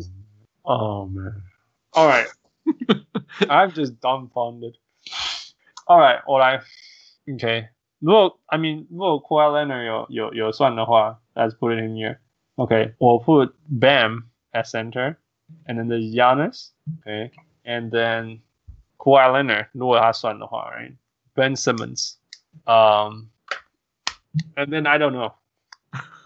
[0.64, 1.44] oh man.
[1.92, 2.28] All right.
[3.48, 4.76] I'm just dumbfounded.
[5.86, 6.62] All right，我来。
[7.34, 12.18] OK，如果 I mean 如果 Kawhi Leonard 有有有算的话，Let's put it in here.
[12.56, 15.16] OK，我 put Bam at center,
[15.68, 16.70] and then there's Giannis.
[17.02, 17.32] OK,
[17.66, 18.40] and then
[18.98, 20.94] Kawhi Leonard 如果他算的话，right?
[21.36, 22.16] Ben Simmons.
[22.66, 23.30] Um,
[24.56, 25.34] and then I don't know,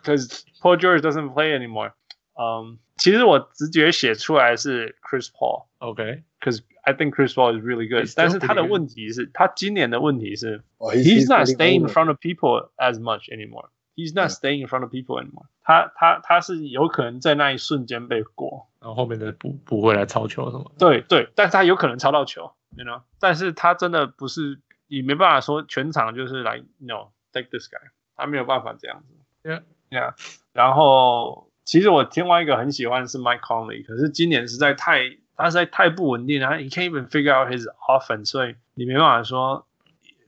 [0.02, 1.94] because Paul George doesn't play anymore.
[2.38, 5.66] Um, 其实我直觉写出来是 Chris Paul。
[5.80, 8.06] OK， because I think Chris Paul is really good.
[8.06, 8.72] He's still 但是他的 pretty good.
[8.72, 11.94] 问题是，他今年的问题是哦 he's not getting staying in older.
[11.94, 13.70] front of people as much anymore.
[13.96, 14.36] He's not Yeah.
[14.36, 15.46] staying in front of people anymore.
[15.69, 20.73] 他他他是有可能在那一瞬间被过，然后后面的补补回来抄球什么。
[20.79, 23.03] 对对，但是他有可能抄到球，you know。
[23.21, 29.15] 但是他真的不是，你没办法说全场就是来，no take this guy，他没有办法这样子。
[29.43, 29.63] Yeah.
[29.91, 30.15] yeah。
[30.55, 39.67] 然后其实我另外一个很喜欢是 Mike Conley，可是今年实在太他实在太不稳定了，他 he can't even figure out his offense，所以你没办法说，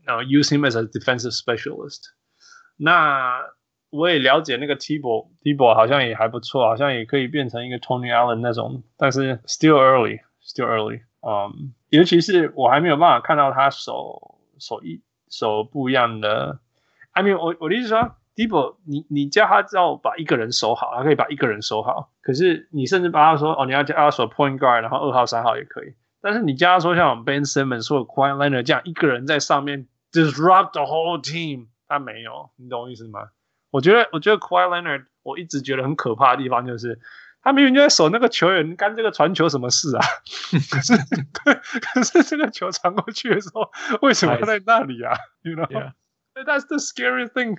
[0.05, 2.11] 然后 use him as a defensive specialist。
[2.77, 3.41] 那
[3.91, 11.03] 我也了解那个 Tibo，Tibo 好像也还不错，好像也可以变成一个 Tony Allen 那种，但是 still early，still early。
[11.23, 16.61] 嗯，尤其是我还没有办法看到他手手一手不一样的。
[17.13, 22.11] I mean，我我的意思说，Tibo，你你叫他只要把一个人守好，他可以把一个人守好。
[22.23, 25.95] 可是你甚至把他说，哦，你要叫他守 point guard，然后二号三号也可以。
[26.23, 30.71] 但是你叫他说像 Ben Simmons 或 q u i e n l e n a r 这样一个人在上面 disrupt
[30.71, 33.29] the whole team，他没有，你懂我意思吗？
[33.71, 36.99] 我觉得，我觉得 Kawhi Leonard，我一直觉得很可怕的地方就是，
[37.43, 40.03] 他明明就在守那个球员，干这个传球什么事啊？
[40.71, 40.97] 可是，
[41.81, 43.71] 可是这个球传过去的时候，
[44.03, 47.59] 为什么他在那里啊？You know，that's the scary thing。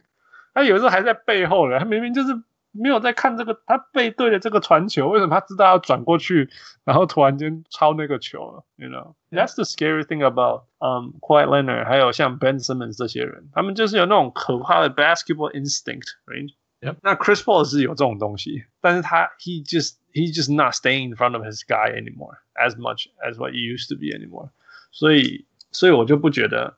[0.54, 2.42] 他有时候还在背后呢，他明明就是。
[2.73, 6.51] 没有在看这个，他背对着这个传球，为什么他知道要转过去，
[6.85, 8.65] 然后突然间抄那个球？
[8.77, 16.97] You know, that's the scary thing about um Kawhi Leonard，还有像 Ben Simmons 这些人，他们就是有那种可怕的 basketball instinct，right？Yep.
[17.03, 21.91] 那 Chris Paul 是有这种东西，但是他 he just he just not staying in front of his guy
[21.93, 24.51] anymore as much as what he used to be anymore。
[24.93, 26.77] 所以，所以我就不觉得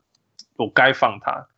[0.55, 1.49] 我该放他，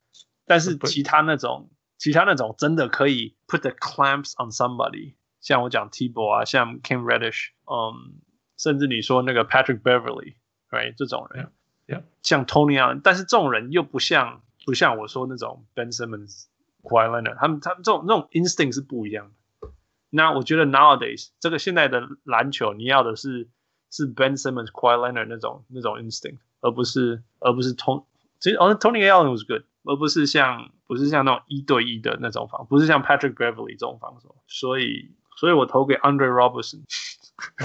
[0.46, 1.68] 但是其他那种。
[1.98, 8.20] 其他那种真的可以 put the clamps on somebody，像我讲 Tebow 啊，像 Cam Reddish，嗯，
[8.56, 11.50] 甚至你说那个 Patrick Beverly，right 这种人，
[11.86, 12.02] yeah, yeah.
[12.22, 19.30] 像 Tony Allen，但是这种人又不像不像我说那种 Ben Simmons、Kawhi Leonard，他们他们这种那种 instinct 是不一样
[19.60, 19.68] 的。
[20.08, 23.48] 那我觉得 nowadays 这个现在的篮球，你要的是
[23.90, 28.04] 是 Ben Simmons、Kawhi Leonard 那种那种 instinct，而不是而不是 Tony，
[28.38, 29.64] 其实哦 Tony Allen was good。
[29.85, 36.83] 而不是像不是像那种一对一的那种防，不是像 Patrick Beverly 这种防守，所以所以我投给 Andre Robertson。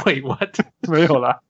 [0.05, 0.59] Wait what？
[0.91, 1.43] 没有啦，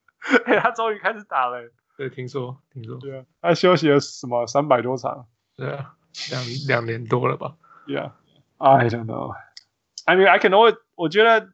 [0.45, 1.73] 嘿，他终于开始打了。
[1.97, 2.99] 对，听说听说。
[2.99, 5.27] 对啊，他休息了什么三百多场？
[5.57, 5.95] 对啊，
[6.31, 7.57] 两两年多了吧
[7.87, 9.35] ？Yeah，I don't know。
[10.05, 11.49] I mean I can always，我觉得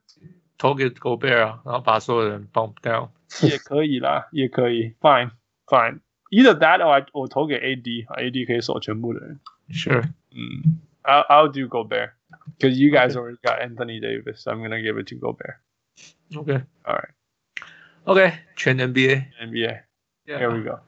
[0.59, 3.11] 投给 Gobert 啊，然后把所有人 bump down
[3.49, 5.31] 也可以啦，也可以，Fine
[5.67, 6.01] Fine。
[6.32, 9.40] Either that or I 我投给 AD，AD 可以守全部的人。
[9.70, 12.12] Sure，嗯，I'll I'll do Gobert
[12.58, 14.44] because you guys already got Anthony Davis.
[14.44, 15.58] So I'm gonna give it to Gobert.
[16.34, 17.12] Okay, all right.
[18.06, 19.84] Okay，全 NBA NBA.
[20.26, 20.80] Here we go.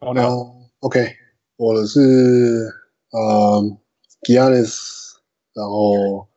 [0.00, 0.70] Oh no.
[0.80, 1.16] OK，
[1.56, 2.00] 我的是
[3.10, 3.78] 呃
[4.28, 5.14] Giannis，
[5.54, 6.28] 然后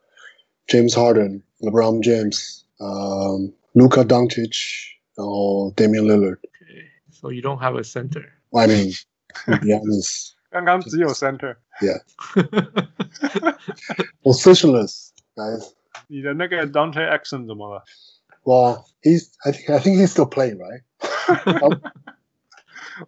[0.68, 6.38] James Harden、LeBron James，呃 Luka Doncic，然后 Damian Lillard。
[7.24, 8.24] So you don't have a center.
[8.54, 8.94] I mean,
[9.46, 10.36] to be honest.
[10.52, 11.58] 刚刚只有 center.
[11.82, 12.02] Yeah.
[14.24, 15.74] Positionless, guys.
[16.08, 17.84] 你的那个 Dante Exum 怎么了？
[18.44, 19.32] Well, he's.
[19.46, 19.70] I think.
[19.70, 20.84] I think he's still playing, right?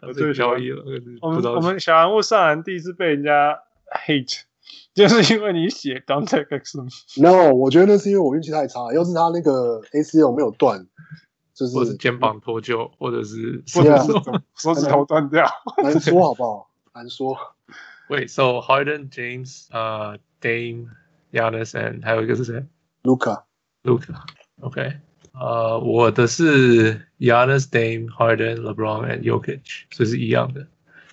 [0.02, 0.84] 我最交易了。
[1.22, 3.60] 我们我们小人物上篮第一次被人家
[4.06, 4.42] hate，
[4.94, 8.94] 就是因为你写 Dante Exum。No，我觉得那是因为我运气太差。
[8.94, 10.88] 要是他那个 ACL 没有断。
[11.57, 13.83] 就是、或者是肩膀脱臼，或者是手
[14.55, 15.49] 手指头断掉，
[15.83, 16.71] 难说好不好？
[16.93, 17.35] 难说。
[18.11, 20.91] Wait, so Harden, James, 呃、uh, Dame,
[21.33, 22.63] Giannis and 还有一个是谁
[23.03, 23.45] ？Luca,
[23.83, 24.21] Luca.
[24.61, 24.99] OK，
[25.33, 30.67] 呃、uh,，我的是 Giannis, Dame, Harden, LeBron and Jokic，所以是一样的。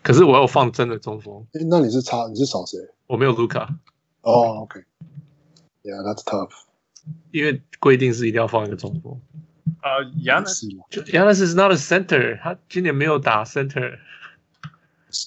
[0.04, 1.48] 可是我要放真的中锋。
[1.54, 2.28] 诶，那你是差？
[2.28, 2.78] 你是少谁？
[3.08, 3.68] 我没有 Luca。
[4.22, 4.82] 哦、oh,，OK。
[5.84, 6.52] Yeah, that's tough。
[7.32, 9.20] 因为规定是一定要放一个中锋。
[9.83, 13.99] 呃，Giannis Giannis is not a center，他今年没有打 center。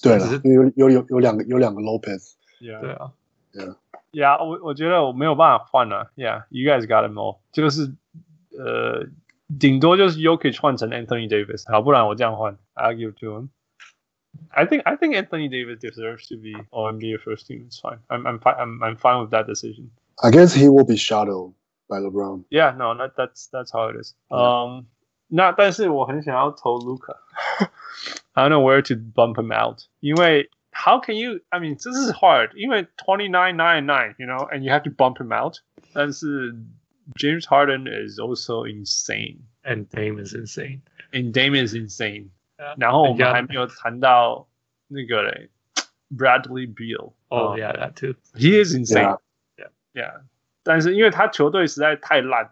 [0.03, 2.79] 对了，有有有有两个有两个 Lopez。Yeah.
[2.81, 3.11] 对啊，
[4.11, 6.11] Yeah，我我觉得我没有办法换了。
[6.15, 7.39] Yeah，you guys got it more。
[7.51, 7.91] 就是
[8.51, 9.07] 呃，
[9.59, 16.53] 顶多就是 Jokic 换成 Anthony Davis，好，不然我这样换，I'll give to him。I think I think Anthony Davis deserves to be
[16.71, 17.67] on NBA first team.
[17.67, 17.99] It's fine.
[18.07, 18.55] I'm I'm fine.
[18.57, 19.89] I'm I'm fine with that decision.
[20.21, 21.53] I guess he will be shadowed.
[21.87, 22.45] by LeBron.
[22.49, 24.15] Yeah, no, that, that's that's how it is.
[24.29, 24.87] Um,
[25.27, 27.17] 那但是我很想要投 Luka.
[28.33, 29.87] I don't know where to bump him out.
[29.99, 31.41] 因为 how can you?
[31.49, 32.51] I mean, this is hard.
[32.55, 35.59] 因为 twenty nine nine nine, you know, and you have to bump him out.
[35.93, 36.55] 但是
[37.15, 40.81] James Harden is also insane, and Dame is insane,
[41.11, 42.29] and Dame is insane.
[42.57, 42.75] Yeah.
[42.77, 44.47] 然后我们还没有谈到
[44.87, 45.49] 那个嘞，
[46.09, 47.13] Bradley Beal.
[47.29, 48.15] Oh um, yeah, that too.
[48.35, 49.17] He is insane.
[49.57, 50.21] Yeah, yeah.
[50.65, 52.51] 但是因为他球队实在太烂，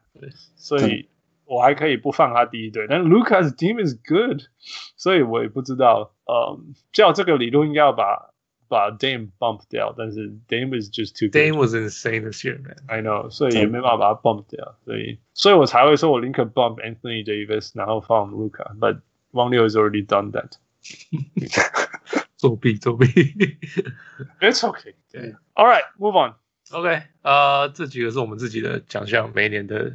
[0.56, 1.10] 所以
[1.46, 2.88] 我还可以不放他第一队。
[2.90, 4.42] 但 Luka's team is good，
[4.96, 6.14] 所以我也不知道。
[6.26, 8.34] 嗯，照这个理论应该要把
[8.68, 11.30] 把 Dame bump 掉，但是 Dame is just too.
[11.30, 12.78] Dame was insane this year, man.
[12.88, 19.02] I know，所以也没办法把他 bump 掉，所以所以我才会说我宁可 bump Anthony Davis，然后放 Luka。But
[19.32, 20.54] 汪六 has already done that.
[22.38, 23.06] 作弊作弊。
[24.40, 24.94] It's okay.
[25.12, 25.36] Yeah.
[25.54, 26.36] All right, move on.
[26.73, 29.93] OK，呃，这几个是我们自己的奖项，每一年的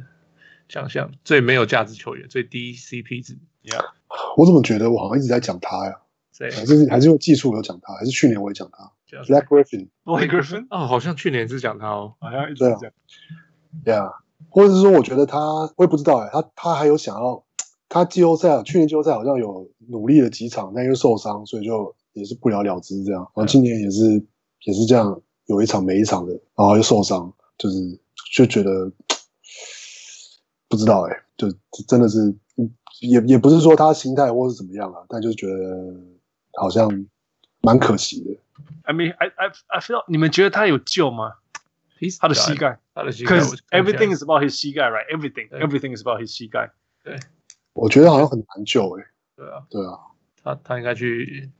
[0.68, 3.36] 奖项，最没有价值球员，最低 CP 值。
[3.64, 3.84] Yeah，
[4.36, 5.96] 我怎么觉得我好像一直在讲他呀？
[6.32, 6.50] 谁？
[6.52, 7.92] 还是还是用技术有讲他？
[7.94, 8.92] 还是去年我也讲他
[9.24, 12.80] ？Black Griffin，Black Griffin，哦，好像去年是讲他哦，好像一直讲。
[13.84, 14.12] Yeah，
[14.48, 15.38] 或者是说，我觉得他，
[15.76, 17.44] 我也不知道哎，他他还有想要，
[17.88, 23.20] 他季后赛，去年季后赛好像有努力了几场，但因为受伤，所以就也是不了了之这样。
[23.34, 24.24] 然后今年也是
[24.62, 25.20] 也是这样。
[25.50, 27.98] 有一场没一场的，然后又受伤，就是
[28.32, 28.88] 就觉得
[30.68, 31.50] 不知道哎、欸，就
[31.88, 32.32] 真的是
[33.00, 35.92] 也也不是说他心态或是怎么样啊，但就觉得
[36.52, 36.88] 好像
[37.62, 38.30] 蛮可惜的。
[38.84, 41.34] I mean, I I I feel 你们觉得他有救吗？
[42.20, 45.06] 他的膝盖，他的膝盖，Because everything is about his 膝盖，right?
[45.12, 46.70] Everything, everything is about his 膝盖。
[47.02, 47.18] 对，
[47.72, 49.08] 我觉得好像很难救哎、欸。
[49.36, 49.98] 对啊，对啊，
[50.44, 51.50] 他他应该去。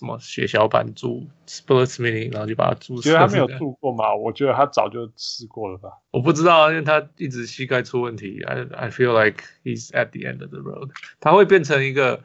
[0.00, 2.98] 什么血小板注 split meaning，然后就把它注。
[3.02, 4.14] 觉得他没有注过嘛？
[4.14, 5.90] 我觉得他早就试过了吧。
[6.10, 8.42] 我不知道，因为他一直膝盖出问题。
[8.42, 10.88] I I feel like he's at the end of the road。
[11.20, 12.22] 他会变成一个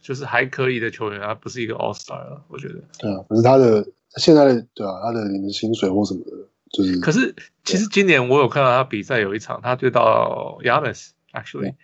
[0.00, 2.42] 就是还可以的球员，他不是一个 all star 了。
[2.48, 2.76] 我觉得。
[2.98, 6.30] 对啊，可是他的现在对啊，他的薪水或什么的，
[6.72, 6.98] 就是。
[7.00, 11.74] 可是其实今年我有看到他比赛，有一场他对到 Giannis actually，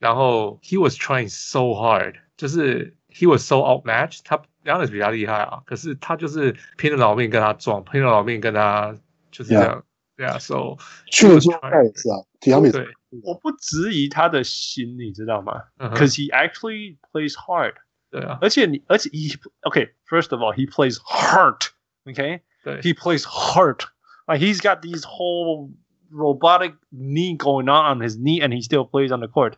[0.00, 4.41] 然后 he was trying so hard，就是 he was so outmatched，他。
[4.65, 8.95] Giannis 比较厉害啊，可是他就是拼了老命跟他撞，拼了老命跟他
[9.29, 9.83] 就是这样，
[10.17, 10.39] 对啊。
[10.39, 12.87] So 去年季后赛也是啊，Giannis 对，
[13.21, 15.61] 我不质疑他的心，你知道吗？
[15.77, 17.75] Because he actually plays hard。
[18.09, 25.69] 对啊，而且你，而且 he OK，first of all，he plays hard，OK，对，he plays hard，like he's got these whole
[26.09, 29.53] robotic knee going on on his knee and he still plays on the court。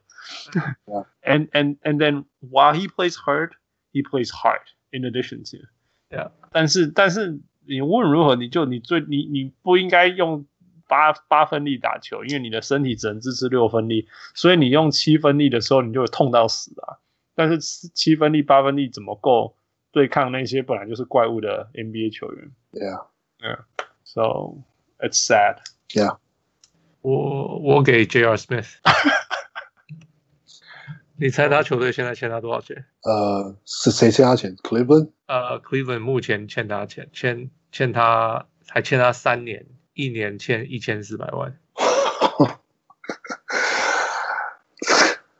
[1.24, 4.62] And and and then while he plays hard，he plays hard。
[4.94, 5.66] In addition to，
[6.10, 10.44] 对啊，但是但是你无论如何，你就你最你你不应该用
[10.86, 16.98] 八八分力打球，因为你的身体只能支持六分力，所以你用七分力的时候，你就会痛到死啊。
[17.34, 19.56] 但是七分力八分力怎么够
[19.92, 24.58] 对抗那些本来就是怪物的 NBA 球员？Yeah，Yeah，So
[24.98, 25.56] it's sad。
[25.94, 26.18] Yeah，
[27.00, 28.36] 我我给 J.R.
[28.36, 28.74] Smith。
[31.22, 32.84] 你猜他球队现在欠他多少钱？
[33.02, 35.12] 呃，是谁欠他钱？Cleveland？
[35.26, 39.64] 呃，Cleveland 目前欠他钱，欠欠他还欠他三年，
[39.94, 41.56] 一年欠一千四百万。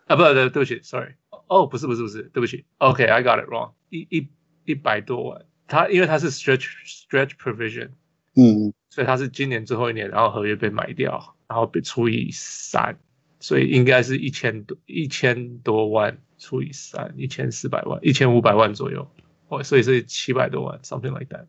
[0.07, 1.15] 啊，不，对，对不起，Sorry。
[1.49, 2.65] 哦，不是，不是，不是，对不起。
[2.79, 3.73] OK，I got it wrong。
[3.89, 4.29] 一一
[4.65, 7.91] 一百多万，他因为他是 stretch stretch provision，
[8.37, 12.97] 嗯，所以他是今年最后一年，然后合约被买掉，然后被除以三。
[13.43, 19.11] 所以应该是一千多一千多万除以三，一千四百万，一千五百万左右。
[19.49, 21.47] 哦，所以是七百多万，something like that。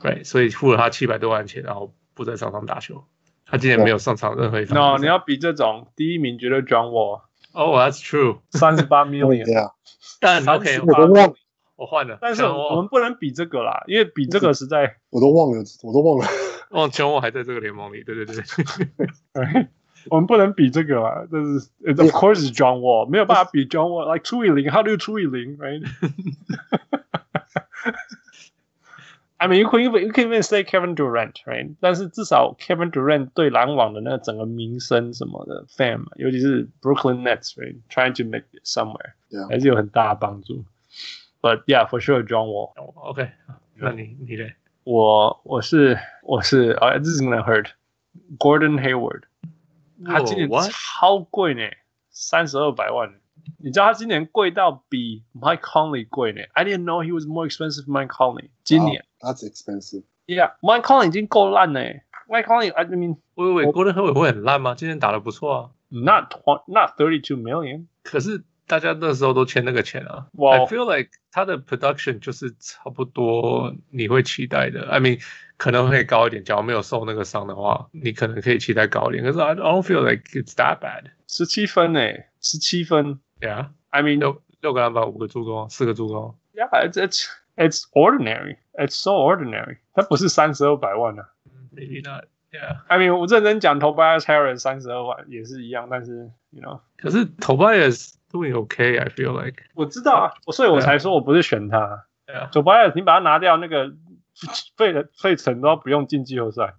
[0.00, 3.04] 对，所以付了他七百多万钱，然后不在场上打球。
[3.46, 4.76] 他今年没有上场任何一场。
[4.76, 7.22] No，你要比这种第一名绝对 John Wall。
[7.52, 8.40] Oh, that's true。
[8.50, 9.44] 三十八 million。
[9.46, 9.70] 对啊。
[10.20, 11.34] 但 OK，我都忘，
[11.76, 12.18] 我换了。
[12.20, 16.26] 但是我们不能比这个啦，因为比这个实在我都忘了，我都忘了。
[16.70, 18.34] 忘 John Wall 还在这个联盟里，对对对。
[20.09, 25.57] 我们不能比这个啊，但是 of course is John Wall，没有办法比 John Wall，like 除以零，how do you 除以零，
[29.37, 31.75] right？I mean you can even you can even say Kevin Durant，right？
[31.81, 39.47] 但是至少 Kevin Durant 对篮网的那整个名声什么的，fam，尤其是 Brooklyn Nets，right？Trying to make it somewhere，yeah.
[39.49, 40.63] 还是有很大的帮助。
[41.41, 43.29] But yeah, for sure John Wall。OK，
[43.75, 44.55] 那你你嘞？
[44.85, 49.23] 我我是我是啊，this is gonna hurt。Gordon Hayward。
[50.04, 51.62] 他今年超贵呢，
[52.10, 53.12] 三十二百万。
[53.58, 58.50] 你知道他今年贵到比 Mike Conley 贵呢？I didn't know he was more expensive than Mike Conley。
[58.62, 60.04] 今年、oh,，That's expensive。
[60.26, 61.80] Yeah，Mike Conley 已经够烂呢。
[62.28, 64.74] Mike Conley，I mean，喂喂，Gordon Hayward 会很烂吗？
[64.76, 65.70] 今年打得不错啊。
[65.88, 66.34] Not
[66.66, 67.86] not thirty two million。
[68.04, 70.28] 可是大家那时候都签那个钱啊。
[70.36, 74.88] I feel like 他的 production 就是差不多你会期待的。
[74.88, 75.20] I mean。
[75.62, 79.22] 可能会高一点，假如没有受那个伤的话，你可能可以期待高一点。
[79.22, 81.04] 可是 I don't feel like it's that bad。
[81.28, 83.20] 十七分诶，十七分。
[83.40, 86.36] Yeah，I mean 六六个篮板，五个助攻，四个助攻。
[86.52, 88.56] Yeah，it's it's it's ordinary.
[88.72, 89.76] It's so ordinary。
[89.94, 91.28] 它不是三十二百万啊。
[91.72, 92.24] Maybe not.
[92.50, 92.78] Yeah。
[92.88, 96.80] I mean 我认真讲，Tobias Harris 三十二万也是一样，但是 you know。
[96.96, 99.00] 可是 Tobias doing okay.
[99.00, 99.62] I feel like。
[99.74, 102.04] 我知道啊，所以我才说我不是选他。
[102.26, 102.50] Yeah。
[102.50, 103.92] Tobias 你把他拿掉那个。
[104.76, 106.74] 费了费城都不用进季后赛。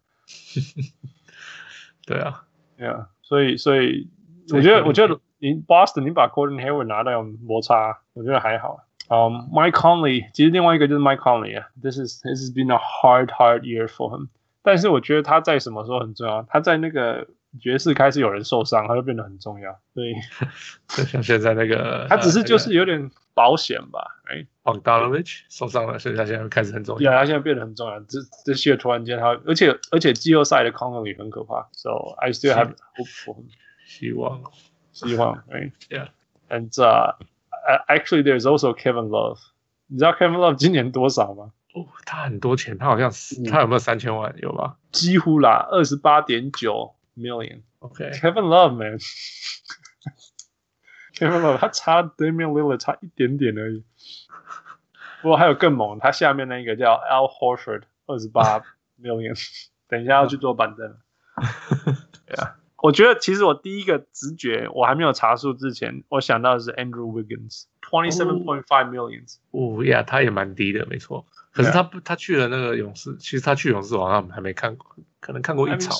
[2.06, 2.46] 对啊，
[2.78, 4.10] 对啊，所以所以
[4.52, 8.80] 我觉得我觉得你 Boston 你把 Gordon Hayward 拿到有摩擦，我觉得还好。
[9.10, 14.30] 嗯、um,，Mike Conley 其实另外一个就是 Mike Conley 啊，This is this has been a hard hard year for him。
[14.62, 16.44] 但是我觉得他在什么时候很重要？
[16.44, 17.28] 他在那个
[17.60, 19.80] 爵士开始有人受伤，他就变得很重要。
[19.94, 20.14] 所以
[20.90, 24.00] 就像现在那个， 他只是就是有点保险吧？
[24.26, 27.00] 哎，Bogdanovic 受伤了，所以他现在开始很重要。
[27.00, 28.00] 对啊，他现在变得很重要。
[28.02, 31.68] 这这些突然间他，而且而且季后赛的 Conley 很可怕。
[31.74, 33.38] So I still have hope for。
[33.86, 34.42] 希望，
[34.92, 37.16] 希望，Right？Yeah，and、 uh,
[37.88, 39.40] actually there's also Kevin Love。
[39.88, 41.52] 你知道 Kevin Love 今年多少吗？
[41.76, 43.12] 哦，他很多钱，他好像
[43.52, 44.34] 他有没有三千万？
[44.38, 44.78] 有吧？
[44.92, 47.62] 几乎啦，二十八点九 million。
[47.80, 53.84] OK，Kevin Love man，Kevin Love 他差 Damian Lillard 差一点点而已。
[55.22, 58.62] 不过还有更猛，他下面那个叫 Al Horford，二十八
[59.02, 59.38] million。
[59.88, 60.98] 等一下要去做板凳。
[62.26, 69.38] 对啊，我觉得其实我第一个直觉，我还没有查数之前，我想到的是 Andrew Wiggins，twenty seven point five millions。
[69.52, 71.26] 哦呀，他也蛮低的，没错。
[71.52, 73.16] 可是他不，他去了那个勇士。
[73.18, 75.96] 其实他去勇士好像还没看过，可能看过一场吧。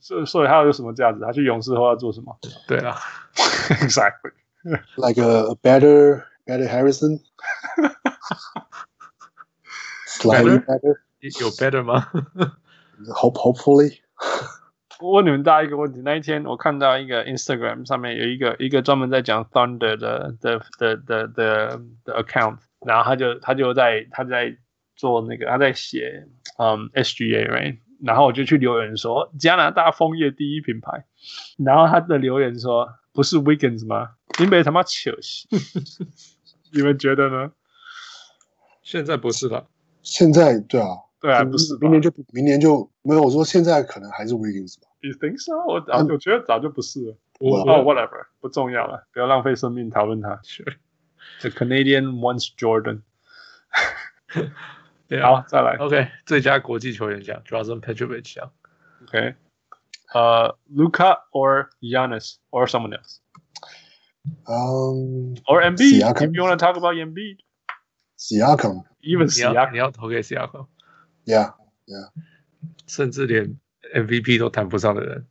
[0.00, 1.20] 所以，所以他有什么价值？
[1.20, 2.38] 他去勇士后要做什么？
[2.66, 2.96] 对啊
[3.34, 4.32] ，Exactly。
[4.96, 7.20] Like a better, better Harrison.
[10.06, 10.98] Slightly better.
[11.40, 12.08] 有 better 吗
[13.14, 13.98] ？Hope, hopefully.
[15.00, 24.56] 我问你们大家一个问题：那一天我看到一个 Instagram 上面有一个一个专门在讲 Thunder 的的的的的的 account，然后他就他就在他在。
[24.98, 26.26] 做那个，他在写
[26.58, 27.78] 嗯 SGA，right？
[28.00, 31.04] 然后我就去留言说加拿大枫叶第一品牌，
[31.56, 34.10] 然后他的留言说不是 Wiggins 吗？
[34.38, 35.48] 你没他妈糗戏，
[36.72, 37.52] 你们觉得呢？
[38.82, 39.66] 现在不是了，
[40.02, 40.86] 现在对啊，
[41.20, 43.22] 对啊，不是，明年就明年就没有。
[43.22, 44.88] 我说现在可能还是 Wiggins 吧。
[45.00, 45.52] You think so？
[45.66, 47.16] 我早我觉得早就不是了。
[47.40, 50.40] 我哦，whatever，不重要了，不要浪费生命讨论它。
[51.40, 53.02] The Canadian wants Jordan。
[55.07, 55.75] 对好，再来。
[55.77, 58.51] OK，最佳国际球员奖，Drazen Petrovic 奖。
[59.03, 59.35] OK，
[60.13, 70.21] 呃、uh,，Luka or Giannis or someone else。Um, or Embiid if you want to talk about Embiid。Siakam。Even Siakam，你要投给
[70.21, 72.11] Siakam。Yeah，Yeah。
[72.87, 73.59] 甚至连
[73.93, 75.27] MVP 都谈不上的人。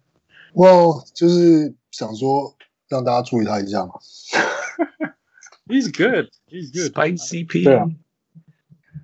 [0.53, 2.55] Well，就是想说
[2.89, 3.95] 让大家注意他一下嘛。
[5.66, 6.29] He's good.
[6.47, 6.93] He's good.
[6.93, 7.64] Spicy P。
[7.64, 7.87] 对啊。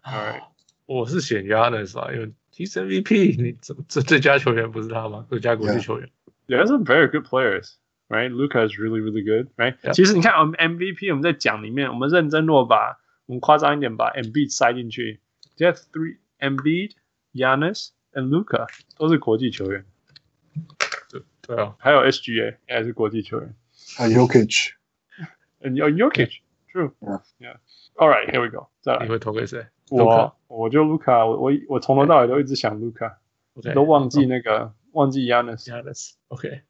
[0.03, 0.43] All right.
[0.87, 5.27] 我是选 Giannis 啊，因为 He's MVP，你这这最佳球员不是他吗？
[5.29, 6.11] 最佳国际球员。
[6.49, 7.75] Yeah, some very good players,
[8.09, 8.31] right?
[8.31, 9.77] Luka is really, really good, right?
[9.83, 9.93] Yeah.
[9.93, 15.21] 其实你看，我们 MVP 我们在讲里面，我们认真若把我们夸张一点把 Embiid 塞进去，
[15.57, 16.93] Just three Embiid,
[17.35, 18.67] Giannis and Luka
[18.97, 19.85] 都是国际球员。
[21.11, 23.55] 对对啊，还有 SGA 也是国际球员。
[23.97, 26.93] 还有 Jokic，and Jokic，true.
[27.01, 27.57] Yeah, yeah.
[27.97, 28.69] All right, here we go.
[28.81, 29.67] 再来，你会投给谁？
[29.90, 33.20] 我我就卢卡，我我我从头到尾都一直想卢卡，
[33.74, 35.72] 都忘记那个忘记亚纳斯。
[35.72, 36.16] 亚纳斯。
[36.30, 36.62] OK，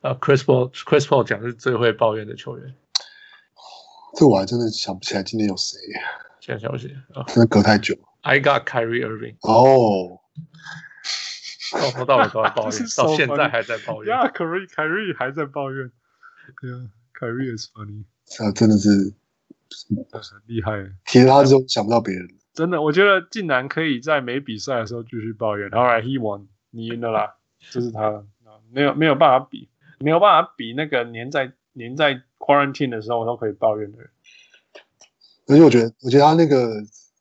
[0.00, 2.74] 啊，Chris Paul，Chris Paul 讲是最会抱怨的球员。
[4.14, 5.78] 这我还真的想不起来今天有谁
[6.40, 7.24] 讲消息啊？
[7.28, 7.96] 真的隔太久。
[8.22, 9.36] I got Kyrie Irving。
[9.40, 10.20] 哦，
[11.70, 14.16] 从头到尾都在抱怨， 到现在还在抱怨。
[14.16, 15.90] Yeah，Kyrie，Kyrie 还在抱怨。
[16.62, 18.04] Yeah，Kyrie is funny。
[18.44, 19.14] 啊真的是。
[20.12, 20.72] 很厉害，
[21.06, 22.28] 其实他就想不到别人。
[22.54, 25.70] 真的，我觉得竟然可以在没比赛的时候继续抱怨。
[25.70, 27.34] All right, he won，你赢了啦，
[27.70, 28.24] 这是他，
[28.70, 29.70] 没有没有办法比，
[30.00, 34.10] 没有办法比那个黏在黏在 quarantine 的时候我都可以抱怨的人。
[35.46, 36.70] 而且我觉得，我觉得他那个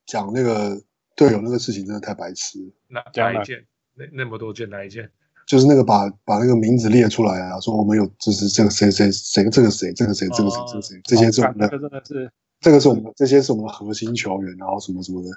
[0.05, 0.81] 讲那个
[1.15, 2.59] 队友那个事情真的太白痴。
[2.89, 3.65] 哪哪一件？
[3.93, 5.09] 那那么多件哪一件？
[5.47, 12.31] 就是那个把把那个名字列出来啊，说我们有就是这个谁谁谁这个谁这个谁这个谁这个谁这些是我们的，真的是。
[12.61, 15.29] 这个是我们这些是我们的核心球员，然后什么什么的，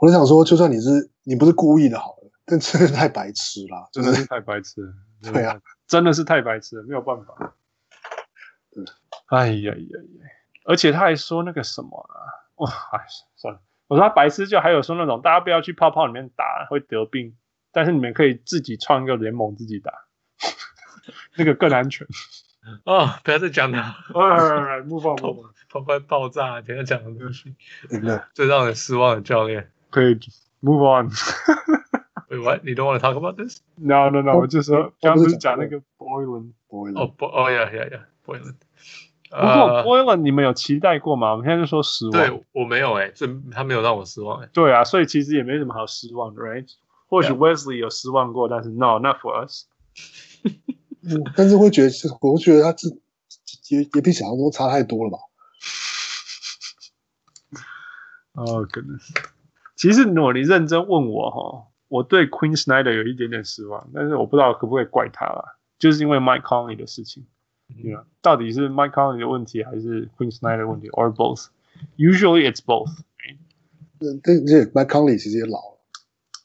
[0.00, 4.94] 我就想说，就算你是你不是故意的，好了，但真的太白痴了，真的是太白痴了。
[5.32, 7.54] 对啊，真的是太白痴了，没有办法。
[8.70, 8.82] 对，
[9.26, 10.30] 哎呀呀呀！
[10.64, 12.16] 而且他还说那个什么啊，
[12.56, 13.04] 哇，哎，
[13.36, 17.36] 算了，我说他白痴，就还有说那种大家不要去泡泡里面打会得病，
[17.70, 19.92] 但是你们可以自己创一个联盟自己打，
[21.36, 22.06] 那个更安全。
[22.84, 25.50] 哦，不要再讲他，哎，木棒木棒。
[25.68, 26.60] 头快爆炸！
[26.60, 27.54] 等下讲的东西，
[28.34, 29.70] 最让人失望的教练。
[29.90, 30.14] 可以
[30.62, 31.10] move on。
[32.28, 32.64] Wait, what?
[32.64, 33.60] You don't want to talk about this?
[33.76, 34.38] No, no, no.
[34.38, 36.52] 我就说，刚刚不是讲那个 Boylen。
[36.68, 36.98] Boylen。
[36.98, 38.02] 哦，哦，yeah, yeah, yeah.
[38.24, 38.54] Boylen。
[39.30, 41.32] 不过 Boylan 你们有期待过吗？
[41.32, 42.12] 我们现在就说失望。
[42.12, 44.50] 对我没有哎、欸，这他没有让我失望哎、欸。
[44.52, 46.68] 对啊，所以其实也没什么好失望的，right？
[47.08, 49.64] 或许 Wesley 有失望过，但是 No，not for us。
[51.04, 51.90] 嗯，但是会觉得，
[52.20, 52.88] 我会觉得他这
[53.68, 55.18] 也也比想象中差太多了吧？
[58.34, 59.12] 哦，可能是。
[59.76, 67.26] 其实如果你认真问我哈，我对 Queen Snyder 有一点点失望，但是我不知道可不可以怪他啦，就是因为 Mike Conley 的事情。
[67.82, 72.90] 对、嗯、到底是 Mike Conley 的问题还是 Queen Snyder 的问题，or both？Usually it's both。
[73.98, 75.78] 嗯，这这 Mike Conley 其实也老了。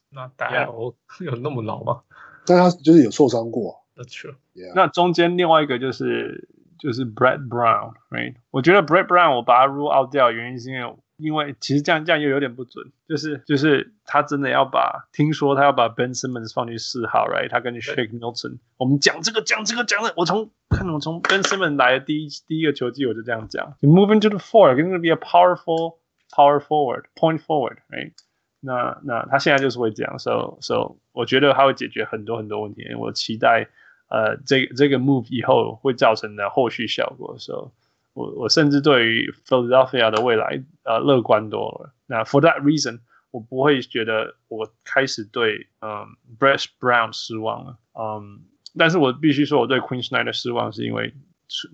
[0.10, 2.02] 那大家有有那么老吗？
[2.46, 3.84] 但他就是有受伤过。
[3.97, 4.35] That's true。
[4.75, 6.49] 那中间另外一个就是
[6.79, 8.35] 就是 Brett Brown，right？
[8.51, 10.95] 我觉得 Brett Brown 我把他 rule out 掉，原因是因为。
[11.19, 17.49] 因为其实这样这样又有点不准，就是就是他真的要把听说他要把 Ben Simmons 放去四号，right？
[17.49, 25.99] 他跟你 Shake Milton，我们讲这个讲这个讲的，我从看我从 Ben Simmons 来的第一第一个球季我就这样讲，You move into the four，it's gonna be a powerful
[26.33, 28.15] power forward，point forward，right？
[28.59, 33.69] 那那他现在就是会这样，so so 我觉得他会解决很多很多问题，我期待
[34.09, 37.71] 呃这这个 move 以后会造成的后续效果，so。
[38.15, 41.95] 我我甚至对于 Philadelphia 的未来呃乐观多了。
[42.05, 43.01] 那 for that reason，
[43.31, 46.05] 我不会觉得我开始对嗯
[46.39, 47.79] Brett Brown 失望了。
[47.99, 48.43] 嗯，
[48.77, 51.15] 但是我必须说我对 Quinn Snyder 失望，是因为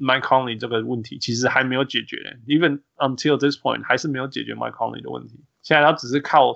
[0.01, 2.39] Mike Conley 这个问题其实还没有解决。
[2.47, 5.41] Even until this point，还是没有解决 Mike Conley 的问题。
[5.63, 6.55] 现在他只是靠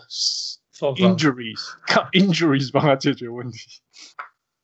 [0.79, 3.59] injuries，靠 injuries 帮他解决问题。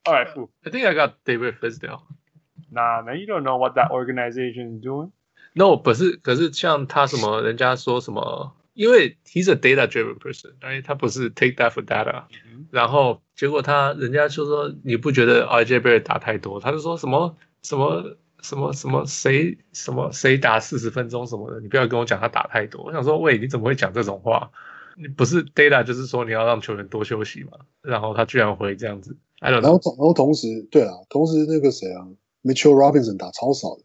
[0.05, 4.85] All right，I think I got David Fizdale。Nah, man, you don't know what that organization is
[4.85, 5.11] doing.
[5.55, 12.67] No，不是，可是像他什么，人家说什么，因为 he's a data-driven person，因为他不是 take that for data、嗯。
[12.71, 16.61] 然后结果他人家就说，你不觉得 RJ Barrett 打太多？
[16.61, 22.85] 他就说什么什么什么什么谁什么谁打四十分钟什么的，你不要跟我讲他打太多。
[22.85, 24.51] 我想说，喂，你怎么会讲这种话？
[24.97, 27.53] 你不是 data 就是说你要让球员多休息嘛？
[27.83, 29.17] 然后他居然会这样子。
[29.52, 32.08] 然后然后同时，对啊，同时那个谁啊
[32.44, 33.84] ？Mitchell Robinson 打超少的，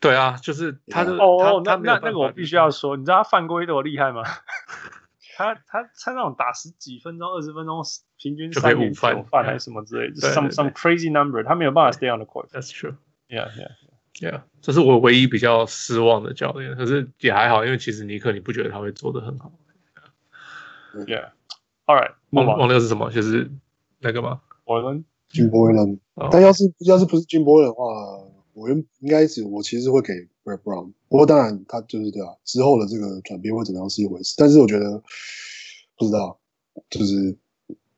[0.00, 4.22] 对啊，就是他的哦，那那那个我必须要说，你知道他犯规多厉害吗？
[5.36, 7.82] 他他他那种打十几分钟、二十分钟，
[8.18, 9.00] 平均三点九
[9.30, 12.48] 犯还是什么之类的，some some crazy number，他没有办法 stay on the court。
[12.50, 12.96] That's true.
[13.28, 13.70] Yeah, yeah,
[14.20, 14.42] yeah.
[14.60, 19.50] 这是我唯一比较失望的教练，可是也还好，因为其实尼克你不觉得他会做的很好
[20.94, 21.30] ？Yeah.
[21.86, 22.12] All right.
[22.30, 23.10] 王王六是什么？
[23.10, 23.50] 就是
[24.00, 24.40] 那个吗？
[24.64, 25.04] 我们。
[25.32, 25.96] Jim Boylen，
[26.32, 27.84] 但要是要是不是金波人的话，
[28.52, 30.92] 我应应该是我其实会给 Brett Brown。
[31.08, 34.34] 不过当然他就是对啊，之后的这个转变会怎么样是一回事。
[34.36, 35.00] 但是我觉得
[35.96, 36.36] 不知道，
[36.90, 37.38] 就是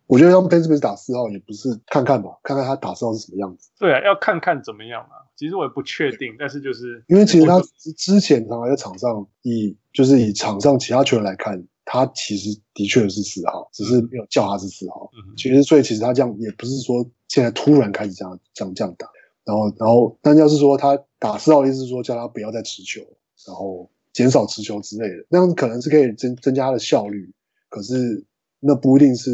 [0.07, 3.71] 我觉得让 Ben Simmons 打四号也不是看看吧，看看他打四号是什么样子。
[3.79, 5.25] 对啊，要看看怎么样啊。
[5.35, 7.59] 其实我也不确定，但是就是因为其实他
[7.97, 11.67] 之前常常在场上以就是以场上其他球员来看。
[11.85, 15.11] 他其实的确是四号，只是没有叫他是四号。
[15.15, 19.09] 嗯、其实，所以其实他这样也不是说现在突然开始这样这样这样打，
[19.45, 23.01] 然后然后，但要是说他打四号，意思是说叫他不要再持球，
[23.47, 27.33] 然后减少持球之类的，那样可能是可以增增加他的效率。
[27.69, 28.25] 可是
[28.61, 29.31] 那不一定是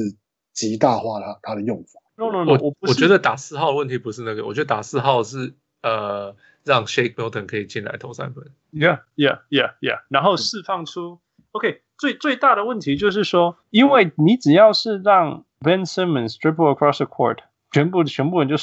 [0.54, 2.00] 极大化他他的用法。
[2.16, 6.34] No no no，我我觉得打四号的问题不是那个，我觉得打四号是呃
[6.64, 8.44] 让 Shake Milton 可以进来投三分。
[8.72, 11.18] Yeah yeah yeah yeah，然后释放出。
[11.48, 17.38] 嗯 OK，最最大的问题就是说，因为你只要是让 Ben Simmons dribble across the court，
[17.72, 18.56] 全部全部人就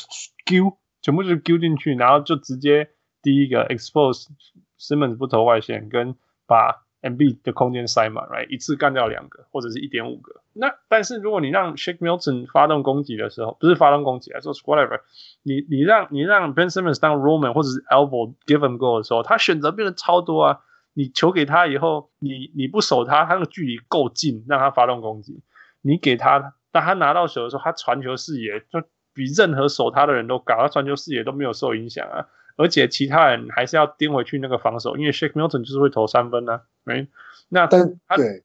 [0.45, 2.89] 丢，全部就丢进去，然后就直接
[3.21, 4.27] 第一个 expose
[4.79, 6.15] Simmons 不投外线，跟
[6.47, 10.41] 把 Embiid 的空间塞满，right，一次干掉两个或者是一点五个。
[10.53, 15.01] 那但是如果你让 Shake Milton 发动攻击的时候，不是发动攻击啊，说 whatever，
[15.43, 20.59] 你你让你让 Ben Simmons 当 Roman 或者是 Elbow give and go 的时候，他选择变得超多啊。
[20.95, 25.43] 你球给他以后，你你不守他，他那个距离够近，让他发动攻击。
[25.81, 28.81] 你给他，当他拿到球的时候，他传球视野就
[29.13, 32.25] 比任何守他的人都高，他传球视野都没有受影响啊。
[32.57, 36.61] 而且其他人还是要盯回去那个防守，因为 Shake Milton 就是会投三分啊。
[36.85, 37.09] 没，
[37.49, 37.77] 那他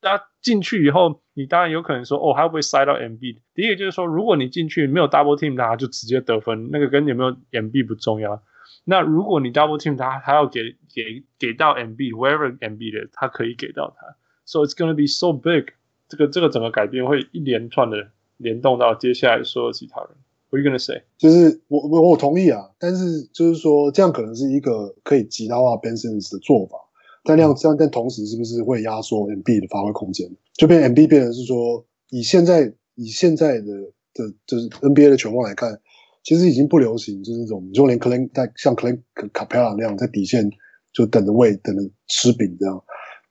[0.02, 3.38] 他进去以后，你当然有可能说，哦，他会不会塞到 Embiid？
[3.54, 8.42] 第一个就是说，如果你进去没有 double team 他，就直接得分，那个跟有没有 Embiid 不重要。
[8.84, 14.16] 那如果你 double team 他，他要给给给到 Embiid，wherever Embiid 的，他可以给到他。
[14.46, 15.72] So it's gonna be so big，
[16.08, 20.10] 这个这个整个改变会一连串的联动到接下来所有其他人。
[20.50, 21.02] What are you gonna say？
[21.18, 26.76] 就是我我我同意啊，但是就是说这样可能是一个可以极大化 Ben Simmons 的做法，
[27.22, 30.28] 但那样这样但同时是不是会压缩 Embiid 的发挥空间？
[30.54, 35.80] 就变 Embiid 变成是说，以现在以现在的的就是 NBA 的球况来看。
[36.22, 39.00] 其实已经不流行，就是这种就连 Clint 在像 Clint
[39.32, 40.50] Capela 那样在底线
[40.92, 42.82] 就等着喂等着吃饼这样，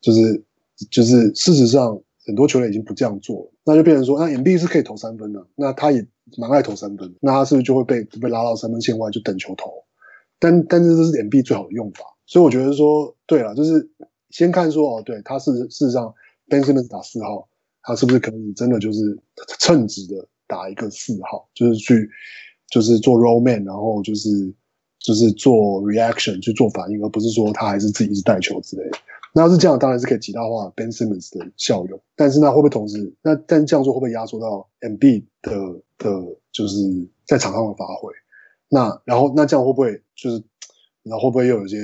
[0.01, 0.43] 就是
[0.89, 6.05] 就是事实上很多球员已经不这样做了，那就变成说，那 MB 是可以投三分的，那他也
[6.37, 9.71] 蛮爱投三分，那他是不是就会被被拉到三分线外就等球投？
[10.39, 13.89] 但但是这是 MB 最好的用法，所以我觉得说对了，就是
[14.29, 16.13] 先看说哦，对，他是事实上
[16.47, 17.49] Ben Simmons 打四号，
[17.81, 19.19] 他是不是可以真的就是
[19.59, 22.09] 称职的打一个四号，就是去
[22.69, 24.29] 就是做 roll man，然后就是
[24.99, 28.97] 就是做 reaction 去做反应，而不是说他还是自己一直带球之类的。
[29.33, 35.51] 那要是这样，当然是可以极大化 Ben Simmons 的效用，但是那会不会同时那但这样做会不会压缩到 MB 的
[35.99, 36.09] 的，
[36.51, 36.77] 就是
[37.25, 38.11] 在场上的发挥？
[38.69, 40.43] 那然后那这样会不会就是，
[41.03, 41.77] 然后会不会又有一些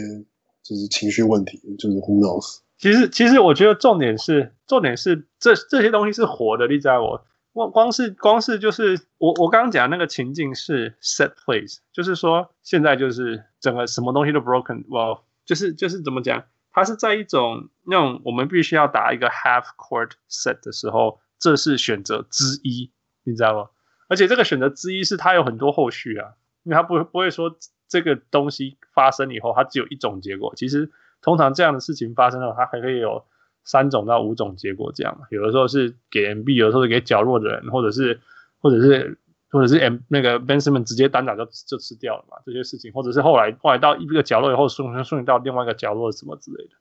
[0.64, 1.60] 就是情绪问题？
[1.78, 2.60] 就是 Who knows？
[2.78, 7.24] 其实其实我觉得重点是重点是这这些东西是活的，你知道我
[7.56, 16.43] 光光是光是就是我我刚刚讲那个情境是 set place，就是说现在就是整个什么东西都 broken，哇，就是就是怎么讲？
[16.74, 22.91] 它是在一种那种我们必须要打一个 half court set 的时候，这是选择之一，
[23.24, 23.70] 你知道吗？
[24.10, 26.34] 而且这个选择之一是它有很多后续啊。
[26.64, 27.56] 因为它不会不会说
[27.88, 30.53] 这个东西发生以后，它只有一种结果。
[30.56, 30.91] 其实
[31.22, 33.24] 通常这样的事情发生了，它还可以有
[33.66, 34.91] 三种到五种结果。
[34.95, 38.22] 这样，有的时候是给 MB，有的时候是给角落的人，或者是
[38.61, 39.18] 或者是
[39.51, 42.38] 或者是 M 那个 Ben Simmons 直接单打就就吃掉了嘛。
[42.45, 46.72] 这些事情，或者是后来后来到一个角落以后，顺顺到另外一个角落什么之类的。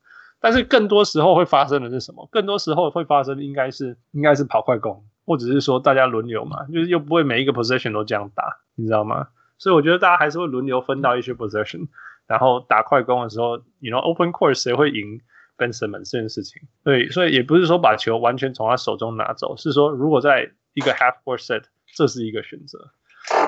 [0.40, 2.28] 但是更多时候会发生的是什么？
[2.30, 9.28] 更多时候会发生的应该是应该是跑快攻，或者是说大家轮流嘛，就是又不会每一个 position 都这样打，你知道吗？
[9.56, 11.86] 所以我觉得大家还是会轮流分到一些 possession，
[12.26, 15.20] 然后打快攻的时候，you know open court 谁会赢
[15.56, 16.62] Ben Simmons 这件事情。
[16.82, 22.90] 对，所以也不是说把球完全从他手中拿走，是说如果在一个 half court set，这是一个选择。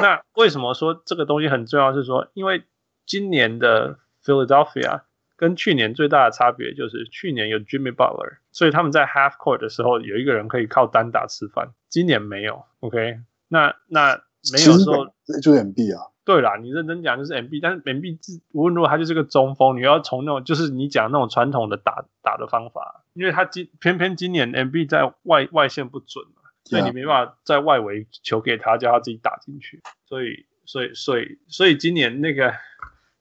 [0.00, 1.92] 那为什么说这个东西很重要？
[1.92, 2.64] 是说因为
[3.06, 5.02] 今年的 Philadelphia
[5.36, 12.64] 跟去年最大的差别就是去年有 Jimmy Butler，所以他们在 half court 的时候有一个人可以靠单打吃饭，今年没有。
[12.80, 14.22] OK，那那。
[14.52, 18.18] 没有说就是 MB 啊，对啦，你认真讲就是 MB，但是 MB
[18.50, 32.52] 无论如何他就是个中锋，你要从那种就是你讲那种传统的打打的方法，因为他今偏偏今年 MB 在外外线不准嘛，所以你没办法在外围球给他，叫他自己打进去，所以所以所以所以今年那个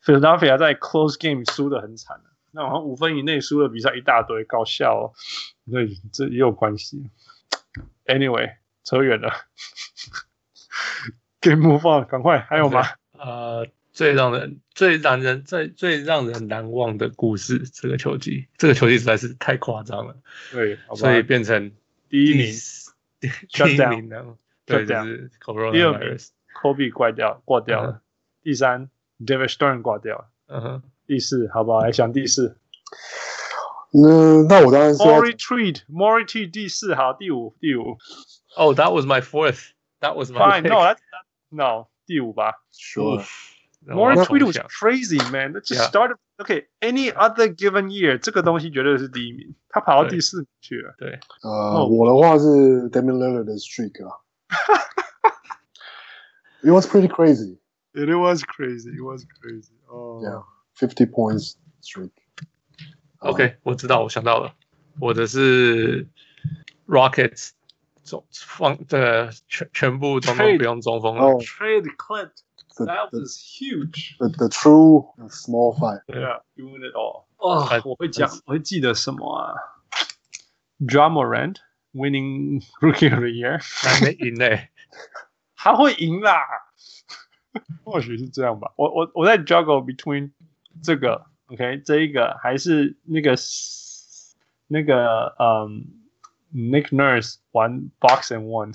[0.03, 5.14] Philadelphia 在 close game 输的很惨，那好像五分以内输的比赛一大堆，搞笑哦，
[5.72, 7.12] 对，这也有关系。
[8.08, 9.32] Anyway，扯远了。
[11.46, 12.84] 可以 move on，赶快，还有吗？
[13.20, 20.16] 呃，最让人、最让人、最最让人难忘的故事，这个球季，这个球季实在是太夸张了。
[20.52, 21.72] 对，所以变成
[22.10, 22.54] 第一名，
[23.22, 24.36] 第一名呢？
[24.66, 25.72] 对，就是 Corona。
[25.72, 26.18] 第二名
[26.60, 28.02] ，Kobe 挂掉，挂掉了。
[28.41, 28.89] 第三
[29.24, 30.26] ，David Stern 挂掉了。
[30.48, 30.84] 嗯哼。
[31.06, 31.82] 第四，好不好？
[31.82, 32.58] 来想第四。
[33.93, 35.04] 嗯，那我当然是。
[35.04, 38.00] Morey Treat，Morey Treat 第四，好，第五，第五。
[38.56, 39.70] Oh, that was my fourth.
[40.00, 40.64] That was my fine.
[40.64, 40.98] No, that's
[41.55, 42.62] No，第五吧。
[42.72, 43.24] Sure.
[43.87, 45.55] Morey Treat was crazy, man.
[45.55, 46.16] That just started.
[46.39, 49.55] Okay, any other given year，这个东西绝对是第一名。
[49.68, 50.95] 他跑到第四名去了。
[50.99, 51.18] 对。
[51.43, 54.20] 呃，我的话是 Damian Lillard 的 streak 啊。
[56.62, 57.59] It was pretty crazy.
[57.95, 58.91] It was crazy.
[58.91, 59.72] It was crazy.
[59.89, 60.22] Oh.
[60.22, 60.43] Yeah,
[60.74, 62.12] fifty points streak.
[63.20, 64.55] OK，我知道，我想到了，
[64.99, 66.07] 我的是
[66.87, 67.53] Rockets。
[68.05, 71.22] 中放这个全全部中锋不用中锋了。
[71.22, 72.33] Oh, trade Clint.
[72.78, 74.16] That was huge.
[74.18, 76.01] The, the true small five.
[76.07, 77.26] Yeah, doing it all.
[77.37, 79.55] 哦，我会讲，我会记得什么啊？
[80.78, 81.57] Ja Morant
[81.93, 84.70] winning Rookie of the Year，还没赢嘞，
[85.57, 86.41] 他会赢啦。
[87.85, 88.72] 或许是这样吧。
[88.76, 90.31] 我我我在 juggle between
[90.83, 93.37] 这个 OK 这一个还是那个
[94.68, 96.01] 那个嗯。
[96.56, 98.74] Nick Nurse 玩 Box and One，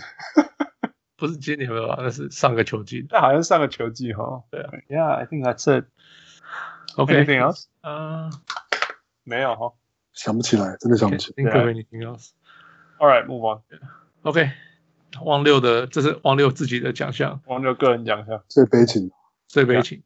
[1.17, 1.97] 不是今年没有吧？
[1.99, 4.45] 那是上个球季，那好像上个球季哈。
[4.51, 5.87] 对啊，Yeah，I think that's it.
[6.97, 7.65] Okay，anything else？
[7.83, 8.31] 嗯，
[9.25, 9.73] 没有哈，
[10.13, 11.43] 想不起来，真的想不起来。
[11.43, 12.33] Think of anything else?
[12.99, 13.63] All right, move on.
[14.25, 14.51] OK，
[15.25, 19.11] 汪六的这是汪六自己的奖项，汪六个人奖项最悲情，
[19.49, 20.03] 最悲情。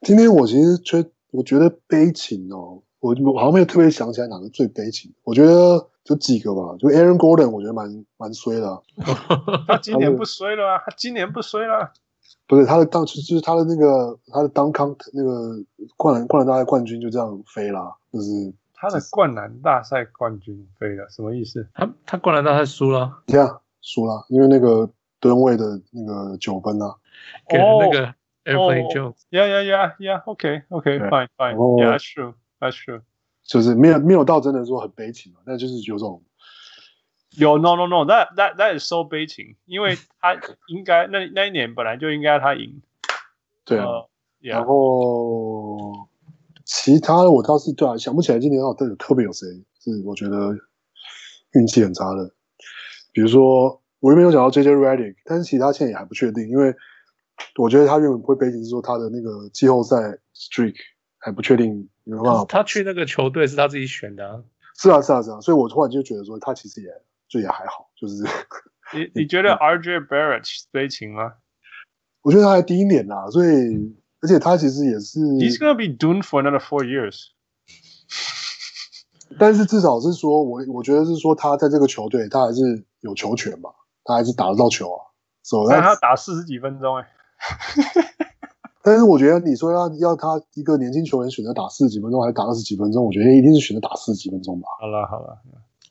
[0.00, 5.90] 今天我其实觉我觉得悲情哦，我我好像没有特别想起来哪个最悲情，我觉得。
[6.04, 8.80] 就几个吧，就 Aaron Gordon，我觉得蛮蛮衰的、啊。
[9.68, 10.82] 他今年不衰了啊！
[10.84, 11.92] 他今年不衰了。
[12.48, 15.54] 不是他的当，就是他的那个他的当康那个
[15.96, 21.66] 灌篮灌篮大赛冠军就这样飞了，就是他的灌篮大赛冠军飞了，什么意思？
[21.72, 24.90] 他他灌篮大赛输了，对啊，输了，因为那个
[25.20, 26.96] 吨位的那个九分啊，
[27.48, 29.14] 给了那个 Airplane Jones。
[29.30, 30.22] Yeah, yeah, yeah, yeah.
[30.26, 31.56] OK, OK, fine, fine.
[31.78, 33.02] Yeah, that's true, that's true.
[33.44, 36.22] 就是没有没有到真的说很悲情嘛，但就是有种
[37.36, 40.34] 有 no no no that that that is so 悲情，因为他
[40.68, 42.82] 应该那那一年本来就应该他赢。
[43.64, 44.06] 对啊，uh.
[44.40, 46.08] 然后
[46.64, 49.48] 其他的我倒是对啊，想不起来今年到底有特别有谁
[49.80, 50.56] 是我觉得
[51.54, 52.34] 运气很差的，
[53.12, 56.74] 比如说我原本有讲到 JJ Redick，但是其他现在也还不确定，因为
[57.56, 59.96] 我觉得他原本会悲情是说他的那个季后赛
[60.34, 60.74] streak
[61.22, 61.88] 还不确定。
[62.04, 62.44] 有没有办法？
[62.44, 64.42] 他去那个球队是他自己选的啊。
[64.76, 66.88] 是啊，是啊，是啊，所以我突然就觉得说，他其实也
[67.28, 68.24] 就也还好，就是。
[68.94, 71.32] 你你觉得 RJ Barrett 悲情吗？
[72.22, 75.18] 我觉得他还第一年呐，所以而且他其实也是。
[75.20, 77.28] He's gonna be doomed for another four years。
[79.38, 83.70] 但是至少是说，我我觉得是说，他在这个球队，他还是有球权嘛，
[84.04, 85.00] 他还是打得到球啊。
[85.42, 87.08] 所以他打四十几分钟哎。
[88.82, 93.04] 但是我觉得你说要要他一个年轻球员选择打四十几分钟，还是打二十几分钟？
[93.04, 94.66] 我觉得一定是选择打四十几分钟吧。
[94.80, 95.38] 好了好了，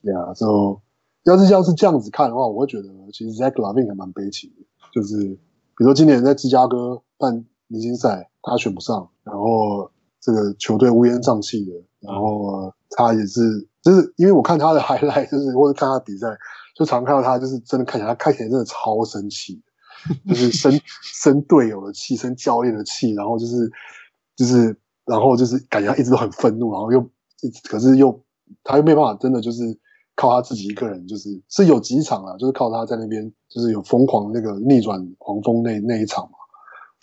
[0.04, 0.82] 对啊，就
[1.24, 4.66] 要是要是这样子看的话，我会觉得其实 Zach LaVine 还蛮悲情的。
[4.94, 9.90] 就是比如说今年在芝加哥办明星赛，他选不上，然后
[10.20, 11.72] 这个球队乌烟瘴气的，
[12.02, 16.28] 然后他也是就是因为我看他的 highlight，就是或者看他比赛，
[16.76, 19.62] 就常看到他就是真的看起来他看起来真的超生气。
[20.28, 20.72] 就是生
[21.02, 23.72] 生队友的气，生教练的气，然后就是
[24.36, 24.76] 就是，
[25.06, 27.10] 然后就是感觉他一直都很愤怒，然后又
[27.70, 28.24] 可是又
[28.64, 29.64] 他又没办法，真的就是
[30.16, 36.38] 靠他自己一个人，就是是有几场啊，就是靠他在那边，就是有疯狂那个逆转黄蜂那那一场嘛，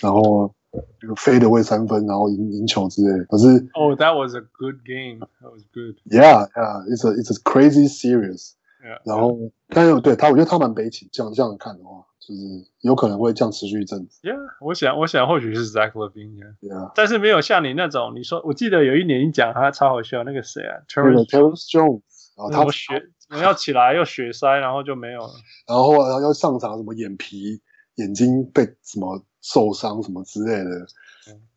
[0.01, 0.53] 然后
[1.01, 3.25] 这个飞的位三分，然后赢赢球之类的。
[3.25, 5.27] 可是哦、oh,，That was a good game.
[5.41, 5.97] That was good.
[6.05, 6.85] Yeah, yeah.
[6.89, 8.53] It's a it's a crazy series.
[8.81, 9.01] Yeah.
[9.05, 11.09] 然后，但是对他，我觉得他蛮悲情。
[11.11, 12.05] 这样这样看的话。
[12.21, 12.41] 就是
[12.81, 14.21] 有可能会这样持续一阵子。
[14.23, 16.57] Yeah，我想，我想或许是 Zach Levine。
[16.61, 22.03] Yeah，但是没有像你那种，你说，我记得有一年你讲他超好笑，那个谁啊，Terrence Jones，
[22.37, 23.09] 然后他血
[23.41, 25.33] 要起来又血塞，然后就没有了。
[25.67, 27.61] 然后然后要上场什么眼皮
[27.95, 30.87] 眼睛被什么受伤什么之类的，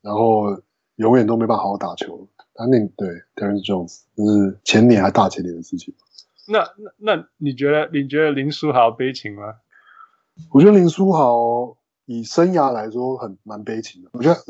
[0.00, 0.62] 然后
[0.96, 2.28] 永远都没办法好好打球。
[2.54, 5.94] 他那对 Terrence Jones 就是前年还大前年的事情。
[6.48, 9.54] 那那那你觉得你觉得林书豪悲情吗？
[10.50, 11.76] 我觉得林书豪
[12.06, 14.10] 以生涯来说很蛮悲情的。
[14.12, 14.40] 我觉得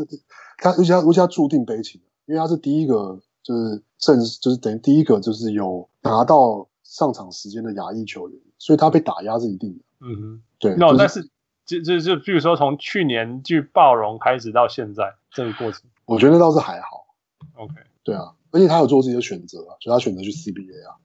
[0.58, 9.84] 他，而且他，而且他注定悲情，因为他是第一个，就是正，就是等于第一个，就是有拿到上场时间的亚裔球员，所以他被打压是一定的。
[10.00, 10.74] 嗯哼，对。
[10.76, 11.28] 那、no, 但是
[11.64, 17.06] 就就就比如说从去年去暴龙开始到现在这个过程，我觉得倒是还好。
[17.54, 20.96] OK，对啊，而且他有做自己的选择啊，所以他选择去 CBA 啊。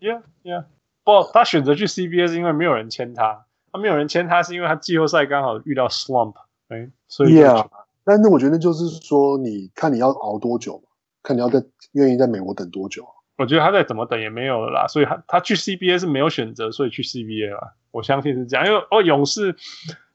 [0.00, 0.64] Yeah, yeah.
[1.08, 6.34] 不，他选择去 CBA 是因为没有人签他，他没有人签他是因为他季后赛刚好遇到 slump，
[6.68, 7.40] 哎，所以。
[7.40, 7.66] Yeah，
[8.04, 10.90] 但是我觉得就是说，你看你要熬多久嘛，
[11.22, 13.08] 看你要在愿意在美国等多久。
[13.38, 17.74] 我觉得他再怎么等也没有了啦，所以他他去 CBA 是没有选择，所以去 CBA 了。
[17.90, 19.56] 我相信是这样，因为哦，勇士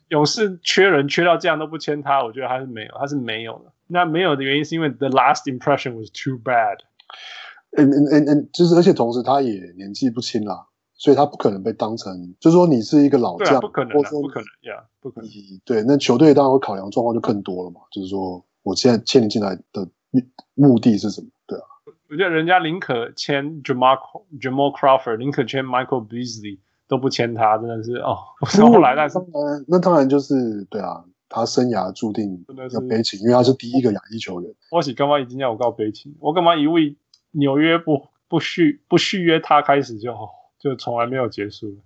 [0.10, 3.72] 勇士缺人缺到这样都不签他，我觉得他是没有，他是没有的。
[3.88, 6.78] 那没有的原因是因为 the last impression was too bad。
[7.76, 10.68] 嗯嗯嗯嗯，就是而且同时他也年纪不轻啦。
[10.96, 15.30] 所以他不可能被当成，就是说你是一个老将，啊，不可能，啊，不可能呀不可能。
[15.66, 17.82] 对，那球队当然会考量状况就更多了嘛。
[17.91, 19.88] 就是说，我现在签你进来的
[20.54, 21.28] 目的是什么？
[21.46, 21.66] 对啊，
[22.10, 23.98] 我觉得人家宁可签 Jamal
[24.39, 28.18] Jamal Crawford，宁可签 Michael Beasley，都不签他，真的是哦。
[28.39, 34.54] 后来那当然，那当然就是对啊，他生涯注定要悲情，因为他是第一个亚裔球员。
[34.72, 36.16] 我是干嘛已经要我告悲情？
[36.20, 36.96] 我干嘛以为
[37.32, 40.30] 纽约不不续不续约他开始就好？
[40.64, 41.84] 就从来没有结束。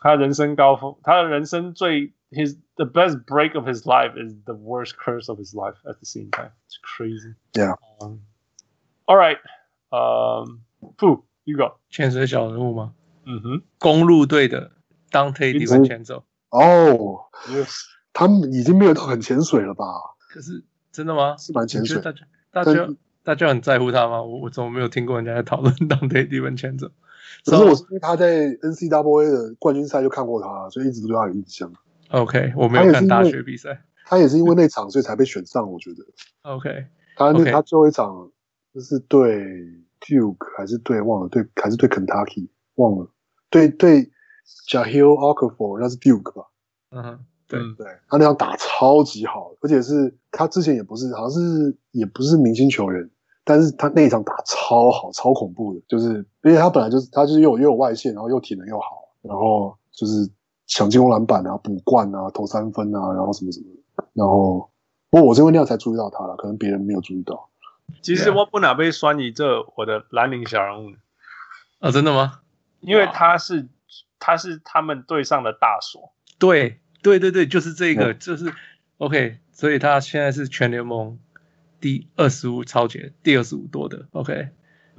[0.00, 5.76] 他人生高峰，他的人生最 his the best break of his life is the worst curse of his life
[5.84, 6.52] at the same time.
[6.66, 7.34] It's crazy.
[7.52, 7.74] Yeah.
[8.00, 8.20] Um,
[9.04, 9.36] all right.
[9.90, 10.62] Um,
[10.96, 11.74] Fu, you go.
[11.90, 12.94] 潜水小人物吗？
[13.26, 13.62] 嗯哼。
[13.78, 14.72] 公路队的
[15.10, 16.22] Donte DiVincenzo。
[16.48, 17.82] 哦，Yes。
[18.14, 19.84] 他们已经没有到很潜水了吧？
[20.30, 21.36] 可是真的吗？
[21.36, 22.00] 是蛮潜水。
[22.00, 22.88] 大家大家
[23.26, 24.22] 大家很在乎他吗？
[24.22, 26.90] 我我怎么没有听过人家在讨论 Dante DiVincenzo？
[27.44, 31.72] 可是我是因为他在 NCAA 的冠军赛就看过他，所以一直都对他有印象。
[32.10, 33.82] OK，我没有看大学比赛。
[34.04, 35.72] 他也是因为那场，所以才被选上。
[35.72, 36.04] 我觉得。
[36.42, 38.30] OK，他那他最后一场
[38.72, 39.42] 就是对
[39.98, 43.10] Duke 还是对忘了对还是对 Kentucky 忘了
[43.50, 44.08] 对对
[44.70, 46.46] Jahlil Okafor 那是 Duke 吧？
[46.90, 47.18] 嗯哼，
[47.48, 53.10] 对对，他那场打超级好，而且是他之前也不是好像是也不是明星球员。
[53.48, 60.28] 但是他那一场打超好，超恐怖的，就是因为他本来就是他就是又又有外线，然后又体能又好，然后就是
[60.66, 63.66] 抢进攻篮板啊、补冠啊、投三分啊，然后什么什么。
[64.14, 64.68] 然后，
[65.10, 67.48] 不过我这边那样才注意到他了，可能别人没有注意到。
[68.02, 70.88] 其实我不哪被酸你这我的蓝领小人物
[71.78, 72.40] 啊、哦，真的吗？
[72.80, 73.68] 因为他是
[74.18, 76.12] 他是他们队上的大锁。
[76.40, 78.52] 对对对对，就是这个，嗯、就是
[78.98, 79.38] OK。
[79.52, 81.18] 所以他现在是全联盟
[81.80, 84.48] 第二十五抄截，第二十五多的 OK。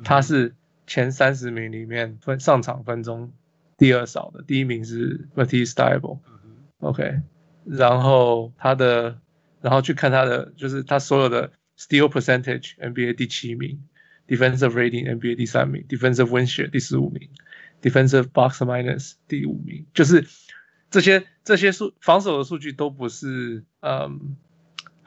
[0.04, 0.56] 他是
[0.86, 3.34] 前三十名里面分上场分钟
[3.78, 7.22] 第二少的，第一名是 Matisse Thybulle，OK。
[7.66, 9.20] 然后他的，
[9.62, 13.84] 然后去看他的，就是他所有的 steal percentage NBA 第七名
[14.28, 17.30] ，defensive rating NBA 第三名，defensive win share 第十五名
[17.82, 20.28] ，defensive box minus 第五名，就是
[20.90, 24.38] 这些这些数防守的数据都不是嗯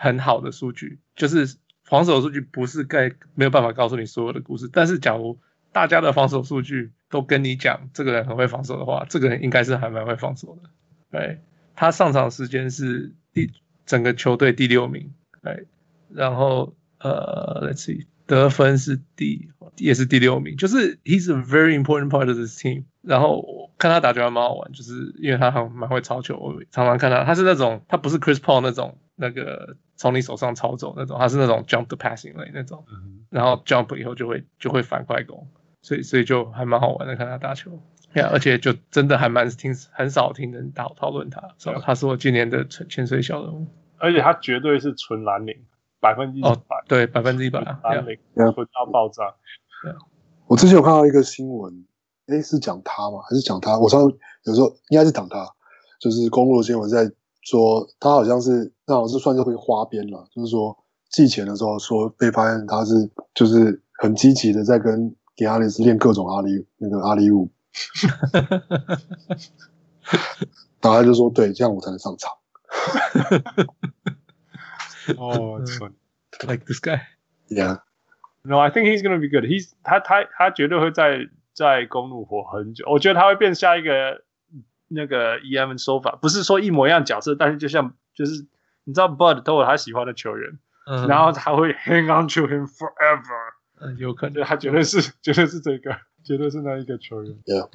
[0.00, 1.56] 很好的数据，就是。
[1.82, 5.40] 防守数据不是该没有办法告诉你所有的故事，但是假如
[5.72, 10.70] 大家的防守数据都跟你讲这个人很会防守的话，这个人应该是还蛮会防守的。
[11.10, 11.40] 对，
[11.74, 13.50] 他上场时间是第
[13.86, 15.66] 整个球队第六名，对，
[16.10, 22.84] 然后呃，Let's see，得分是第也是第六名，就是 He's a very important part of this team。
[23.02, 29.76] 然后我看他打球还蛮好玩，就是因为他很蛮会抄球，我常常看他，他是那种他不是 Chris Paul 那种那个。
[30.00, 32.82] 从你手上抄走那种，他是那种 jump the passing lane 那种，
[33.28, 35.46] 然后 jump 以后就会就会反快攻，
[35.82, 37.70] 所以所以就还蛮好玩的看他打球，
[38.14, 43.66] 呀，而且就真的还蛮听很少听人讨讨论他，所以他是我今年的潜水小人物，
[43.98, 45.54] 而且他绝对是纯蓝领，
[46.00, 49.34] 百分之一百，对，百分之一百蓝领，纯到爆炸。
[49.82, 49.92] 对，
[50.46, 51.84] 我之前有看到一个新闻，
[52.28, 53.18] 诶，是讲他吗？
[53.28, 53.78] 还是讲他？
[53.78, 55.46] 我上有时候应该是讲他，
[56.00, 57.12] 就是公路的新闻在。
[57.42, 60.76] 说他好像是，那好像是算是会花边了，就是说
[61.10, 67.50] 寄钱的时候说被发现他是就是很积极的在跟 Giannis 练各种阿里那个阿里舞，
[70.82, 72.32] 然后他就说对，这样我才能上场。
[75.16, 77.00] 哦、oh,，like this guy,
[77.48, 77.80] yeah.
[78.42, 79.44] No, I think he's gonna be good.
[79.44, 84.22] He's 他他他绝对会在在公路活很久，我觉得他会变下一个。
[84.92, 85.72] 那个 E.M.
[85.74, 88.44] Sofa 不是说一模一样角色，但是就像就是
[88.82, 97.32] 你知道 Bud 都有他喜欢的球员，嗯、然后他会 hang on to him forever，嗯，有可能他绝对是绝对是这个，绝对是那一个球员。
[97.44, 97.70] Yeah.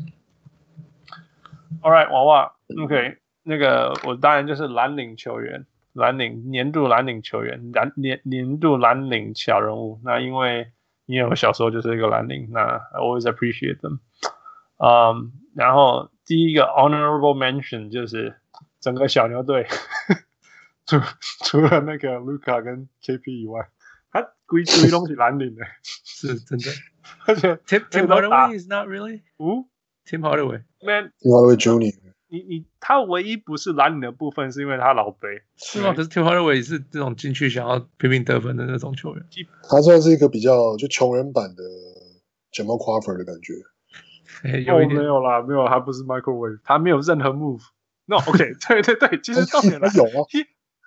[1.82, 2.52] All right，娃娃
[2.84, 10.02] ，OK，那个我当然就是蓝领球员，蓝领年度蓝领球员，蓝年年度蓝领小人物。
[10.04, 10.68] 那因为
[11.06, 14.00] 因为我小时候就是一个蓝领，那 I always appreciate them。
[14.80, 16.12] 嗯，然后。
[16.26, 18.36] 第一个 honorable mention 就是
[18.80, 19.68] 整个小牛队，
[20.86, 21.00] 除
[21.44, 23.70] 除了那个卢卡跟 KP 以外，
[24.12, 26.66] 他归归东西蓝领的，是真的。
[27.28, 29.66] 而且 Tim Tim Hardaway is not really，嗯
[30.06, 31.96] ，Tim Hardaway man Tim Hardaway Junior，
[32.28, 35.94] 你你他唯一不是蓝领的部分是因为他老杯，是吗？
[35.96, 39.24] 可是 Tim Hardaway 是这种进去想要拼命得分的那种球员，
[39.70, 41.64] 他算是一个比较就穷人版的
[42.52, 43.54] Jamal Crawford 的感觉。
[44.65, 50.27] 有、哦、没有啦，没有，他不是 microwave，他没有任何 move。No，OK，、okay, 对对对，其实重点他有啊，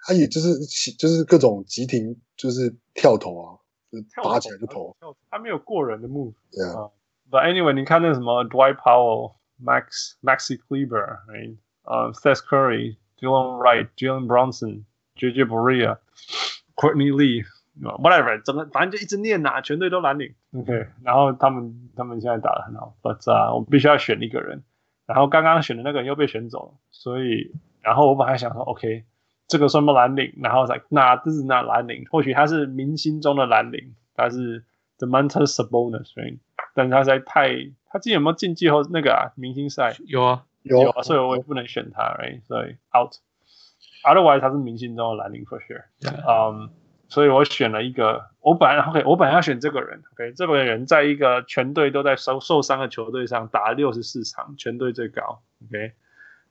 [0.07, 0.59] 他也就是
[0.97, 3.59] 就是各种急停，就是跳投啊，
[3.91, 4.95] 就打起来就投。
[5.29, 6.33] 他没有过人的 move。
[6.51, 6.89] 对啊。
[7.29, 11.57] But anyway，你看那什么 Dwight Powell、Max、Maxi Kleber，right？
[11.83, 17.43] 呃、uh,，Seth Curry、Dylan Wright、Jalen Brunson、JJ Barea、Courtney Lee。
[17.82, 24.62] whatever，整个反正就一直念呐、啊，全队都蓝领，OK，然后他们他们现在打得很好，but 啊，我们必须要选一个人，
[25.06, 29.04] 然后刚刚选的那个人又被选走了，所以然后我本来想说，OK，
[29.46, 34.64] 这个算不蓝领，然后在那这是那蓝领，或许他是明星中的蓝领，他是
[34.98, 36.38] Domantas Sabonis，right?
[36.74, 37.50] 但是他实在太，
[37.86, 39.96] 他今天有没有进季后那个啊明星赛？
[40.06, 40.44] 有啊。
[40.62, 42.42] 有，有啊，所以我也不能选他，right？
[42.44, 46.66] 所以 out，otherwise 他是明星中的蓝领 for sure，嗯。
[46.66, 46.70] Um,
[47.08, 55.92] 所以我选了一个，我本来 OK，我本来要选这个人，OK，这个人在一个全队都在受受伤的球队上打了六十四场，全队最高，OK，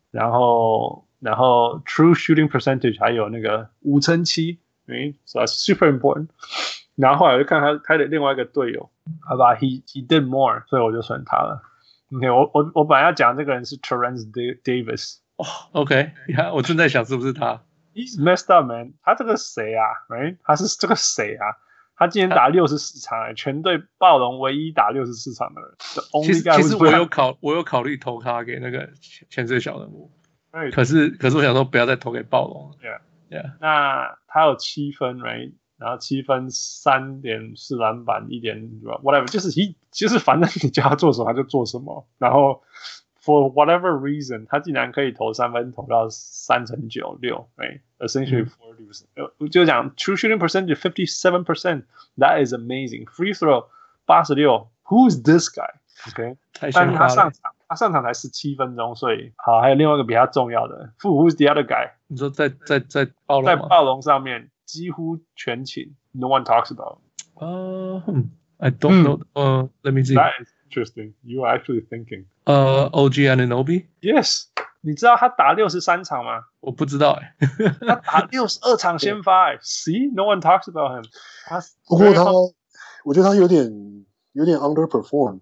[0.10, 6.30] 然后然后 True Shooting Percentage 还有那个五成七，哎，So super important。
[6.97, 8.89] 然后后来我就看他他的另外一个队友，
[9.22, 11.62] 好吧，He he did more，所以我就选他了。
[12.12, 14.32] OK，我我我本来要讲这个人是 Terence
[14.64, 17.62] Davis，，OK，你看我正在想是不是他。
[17.98, 18.93] He's messed up, man！
[19.02, 20.38] 他这个谁啊？Right？
[20.43, 21.58] 他是这个谁啊？
[21.95, 25.72] 他今年打六十四场，全队暴龙唯一打六十四场的人。
[26.24, 28.88] 其实其实我有考，我有考虑投他给那个
[29.32, 30.12] 潜水小人物。
[30.72, 32.78] 可是可是我想说，不要再投给暴龙了。
[32.84, 33.54] Yeah，Yeah。
[33.60, 35.54] 那他有七分，Right？
[35.78, 38.58] 然后七分三点四篮板，一点
[39.04, 42.08] whatever，就是一，其实反正你叫他做什么他就做什么。
[42.20, 42.62] 然后
[43.27, 53.66] for whatever reason，他竟然可以投三分投到三成九六，哎，essentially forty percent，呃，就讲 true shooting percentage fifty seven percent，that is amazing，free throw
[54.05, 61.93] 八十六，who's this guy？OK，但是他上场，他上场才十七分钟，所以好，还有另外一个比他重要的，who's the other guy？
[62.09, 66.99] 你说在在在暴龙在暴龙上面几乎全勤，no one talks about。
[67.35, 68.03] 呃，
[68.59, 70.14] I don't know，呃，Let me see。
[70.70, 71.13] Interesting.
[71.24, 72.26] You are actually thinking.
[72.43, 73.86] 呃、uh,，OG Anunoby?
[74.01, 74.45] Yes.
[74.82, 76.43] 你知道他打六十三场吗？
[76.59, 77.76] 我不知道哎、欸。
[77.86, 79.57] 他打六十二场先发、欸。
[79.57, 81.05] See, no one talks about him.
[81.45, 82.24] 他不过他，
[83.03, 85.39] 我觉得他有点有点 underperform。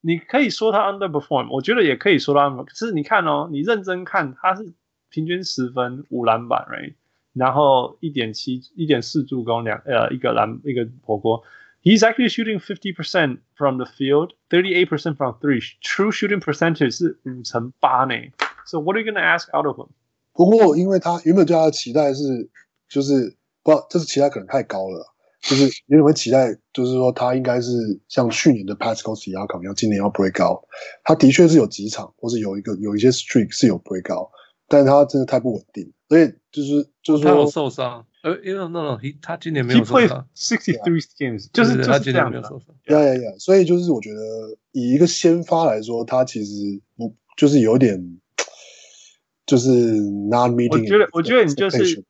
[0.00, 2.64] 你可以说他 underperform，我觉得也可以说他 under。
[2.64, 4.72] 可是你看哦，你认真看，他是
[5.10, 6.94] 平均十分五篮板，right？
[7.34, 11.44] 然后一点七一点四助攻两呃一个篮一个火锅。
[11.81, 15.61] He's actually shooting fifty percent from the field, thirty-eight percent from three.
[15.81, 18.15] True shooting percentage 是五成八呢。
[18.65, 19.89] So what are you gonna ask out of him?
[20.33, 22.49] 不过，因为他原本对他的期待是，
[22.89, 25.13] 就是不知道这是期待可能太高了。
[25.41, 27.71] 就是原本期待就是说他应该是
[28.07, 30.63] 像去年的 Pascal Siakam 一样，今年要 break out。
[31.03, 34.29] 他的确是有几场，或是有一个有一些 streak 是有 break out，
[34.67, 38.03] 但是他真的太不稳定，所以就是就是说他有受伤。
[38.22, 42.74] 呃，因为 no no，he 他今年没有受伤，sixty three games，就是就是他今年没有受伤。
[42.86, 43.32] 呀呀呀！
[43.38, 44.20] 所以就是我觉得
[44.72, 48.20] 以一个先发来说，他其实不就是有点
[49.46, 49.70] 就是
[50.28, 50.72] not meeting。
[50.72, 52.04] 我觉得我觉得你就是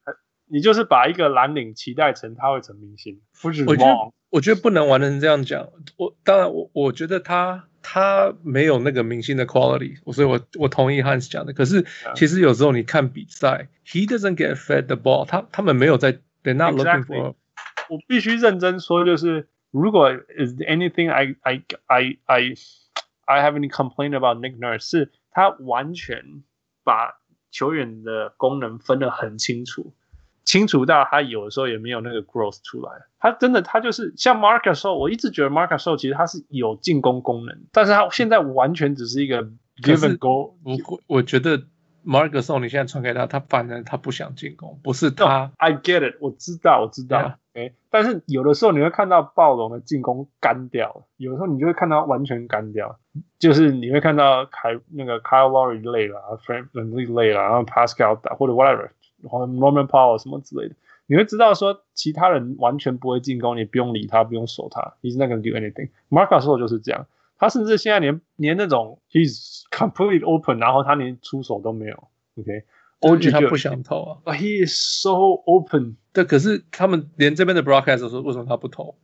[0.47, 3.65] 你就是把一个蓝领期待成他会成明星，不是？
[3.65, 3.95] 我觉得
[4.31, 5.69] 我觉得不能玩成这样讲。
[5.97, 11.53] 我当然我我觉得他他没有那个明星的 quality，所以我我同意 Hans 讲的。
[11.53, 16.13] 可是其实有时候你看比赛，he doesn't get fed the ball，他他们没有在
[16.43, 17.35] ，they're not looking for。
[17.89, 22.55] 我必须认真说，就是如果 is anything I I I I
[23.25, 26.43] I have any complaint about Nick Nurse，是他完全
[26.85, 27.21] 把
[27.51, 29.95] 球员的功能分得很清楚。
[30.45, 39.43] 清楚到他有的时候也没有那个 growth 出来，他真的他就是像 Marc Gasol，我一直觉得 Marc Gasol 其实他是有进攻功能，但是他现在完全只是一个
[39.83, 40.57] give and go。
[40.65, 41.59] 我我觉得
[42.05, 45.25] Marc Gasol 你现在传给他，他反而他不想进攻，不是他。
[45.25, 47.19] No, I get it，我知道我知道。
[47.19, 47.35] Yeah.
[47.53, 47.73] Okay?
[47.91, 53.01] 但是有的时候你会看到暴龙的进攻干掉，有的时候你就会看到完全干掉，
[53.41, 58.91] 就是你会看到凯那个 Kyle Lowry 累了，Frank VanVleet 累了，然后 Pascal 打或者 whatever。
[59.23, 60.75] Norman Powell 什么之类的，
[61.07, 65.91] 你会知道说其他人完全不会进攻，你不用理他，不用守他，He's not gonna do anything。
[66.09, 67.07] Marc Gasol 就是这样，
[67.37, 72.09] 他甚至现在连连那种 He's completely open，然后他连出手都没有。
[72.37, 75.11] OK，OG 他不想投啊，But he is so
[75.45, 75.97] open。
[76.13, 78.95] 对，可是他们连这边的 broadcast 说为什么他不投，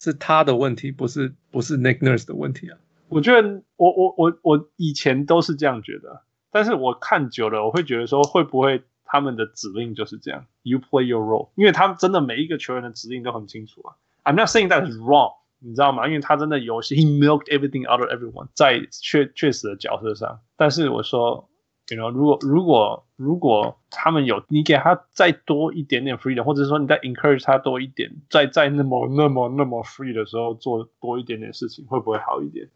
[0.00, 2.78] 是他的问题，不是不是 Nick Nurse 的问题啊。
[3.08, 8.82] 我觉得我我我我以前都是这样觉得，但是我看久了，我会觉得说会不会。
[9.11, 13.95] 他们的指令就是这样，You play your role，因为他们真的每一个球员的指令都很清楚啊。
[14.25, 16.05] I'm not saying that is wrong，你知道吗？
[16.07, 20.41] 因为他真的有些，He milked everything out of everyone，在确确实的角色上。
[20.57, 21.47] 但是我说，
[21.89, 32.67] You know，如果如果如果他们有你给他再多一点点 freedom，或者说你再 encourage 他多一点，在在那么那么那么 free 的时候做多一点点事情，会不会好一点？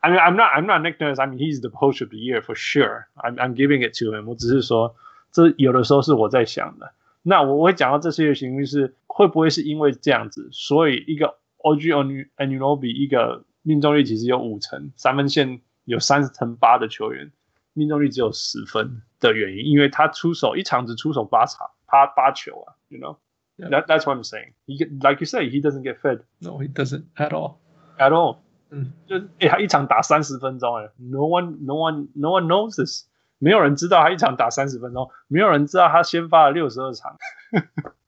[0.00, 2.42] I mean, I'm not I'm not Nick Nurse，I mean he's the coach of the year
[2.42, 4.94] for sure。I'm I'm giving it to him，我只是说。
[5.33, 17.31] 这有的时候是我在想的，那我会讲到这些行为是会不会是因为这样子，所以一个 OG Anunoby 一个命中率其实有五成，三分线有三十成八的球员
[17.73, 24.53] 命中率只有十分的原因，因为他出手一场只出手八场，八八球啊，you know，that that's what I'm saying.
[24.67, 26.21] He like you say, he doesn't get fed.
[26.39, 27.55] No, he doesn't at all,
[27.97, 28.37] at all.
[28.69, 33.07] 嗯，就哎，他一场打三十分钟，哎，no one, no one, no one knows this.
[33.43, 37.17] 没有人知道他一场打三十分钟，没有人知道他先发了六十二场。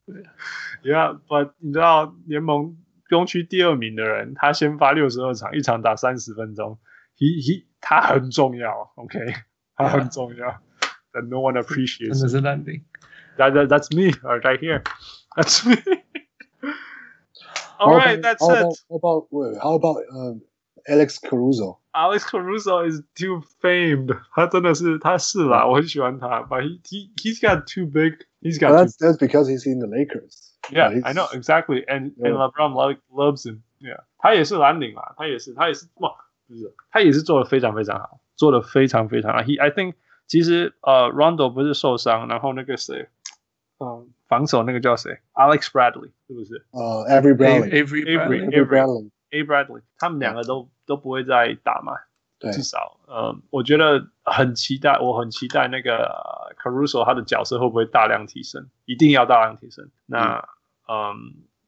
[0.06, 0.24] 对，
[0.82, 2.78] 你看，把你知道联盟
[3.10, 6.80] 东区第二名的人，他先发六十二场，一场打三十分钟。
[7.18, 9.20] He he，他很重要，OK，
[9.76, 10.62] 他很重要。
[11.12, 12.14] That no one appreciates。
[12.14, 12.86] 真的是烂顶。
[13.38, 14.84] That that that's me right here.
[15.36, 15.76] That's me.
[17.78, 18.64] All right, that's it.
[18.88, 19.58] How about wait?
[19.62, 20.44] How about um
[20.88, 21.80] Alex Caruso?
[21.95, 24.17] Alex Caruso is too famed.
[24.35, 26.43] 他真的是，他是啦，我很喜欢他。
[26.43, 28.15] But he he he's got too big.
[28.41, 28.71] He's got.
[28.71, 30.53] Well, that's that's because he's in the Lakers.
[30.71, 31.85] Yeah, I know exactly.
[31.87, 33.63] And and LeBron like loves him.
[33.81, 36.13] Yeah，他也是蓝领嘛，他也是，他也是哇，
[36.47, 39.41] 不是，他也是做的非常非常好，做的非常非常好。
[39.41, 39.95] He I think
[40.27, 43.09] 其实呃，Rondo 不是受伤，然后那个谁，
[43.79, 45.19] 嗯，防守那个叫谁？
[45.33, 46.65] Alex Bradley 是不是？
[46.73, 50.70] 呃，Avery Bradley，Avery Avery Avery Bradley，A Bradley，他们两个都。
[50.88, 51.94] 都不会再打嘛，
[52.38, 56.08] 对，至少呃，我觉得很期待，我很期待那个
[56.62, 59.90] Caruso 他的角色会不会大量提升，一定要大量提升。
[60.06, 60.48] 那
[60.88, 61.16] 嗯、呃，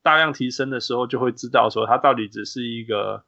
[0.03, 3.23] 大量提升的时候，就会知道说他到底只是一个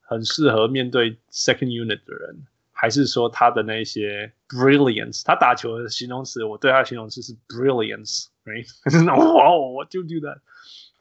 [0.00, 2.46] 很适合面对 second unit 的人。
[2.72, 8.66] 还是说他的那些 brilliance，他打球的形容词，我对他的形容词是 brilliance，right？
[9.36, 10.38] 哇哦，我就 do that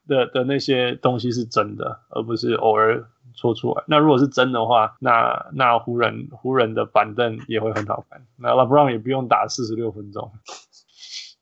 [0.08, 3.06] 的的那些东西是真的，而不是偶尔
[3.36, 3.84] 说出来。
[3.88, 8.26] 那如果是真的话，那那湖人湖人的板凳也会很好看。
[8.38, 10.32] 那 LeBron 也不用打四十六分钟。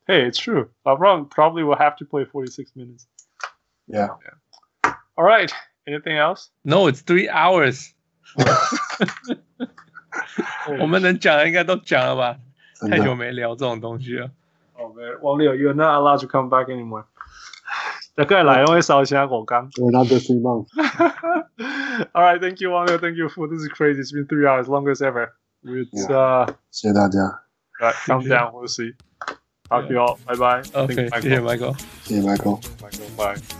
[0.08, 0.70] Hey, it's true.
[0.84, 3.06] LeBron probably will have to play forty six minutes.
[3.86, 4.10] Yeah.
[4.24, 4.94] yeah.
[5.16, 5.52] All right.
[5.88, 6.50] Anything else?
[6.64, 7.94] No, it's three hours.
[10.80, 12.38] 我们能讲的应该都讲了吧？
[12.90, 14.32] 太久没聊这种东西了。
[14.76, 17.06] 哦，没，王六，you're not allowed to come back anymore。
[18.21, 19.69] 大概来，我会烧香果干。
[19.73, 20.69] Another three months.
[22.13, 24.01] All right, thank you, 王六，thank you for this is crazy.
[24.01, 25.33] It's been three hours, longest ever.
[25.63, 26.47] It's uh.
[26.71, 27.19] 谢谢大家。
[27.81, 28.53] Right, calm down.
[28.53, 28.95] We'll see.
[29.69, 30.19] Talk to you all.
[30.27, 30.63] Bye bye.
[30.73, 31.77] OK，谢谢 Michael。
[32.05, 33.60] 谢谢 Michael。Michael, bye.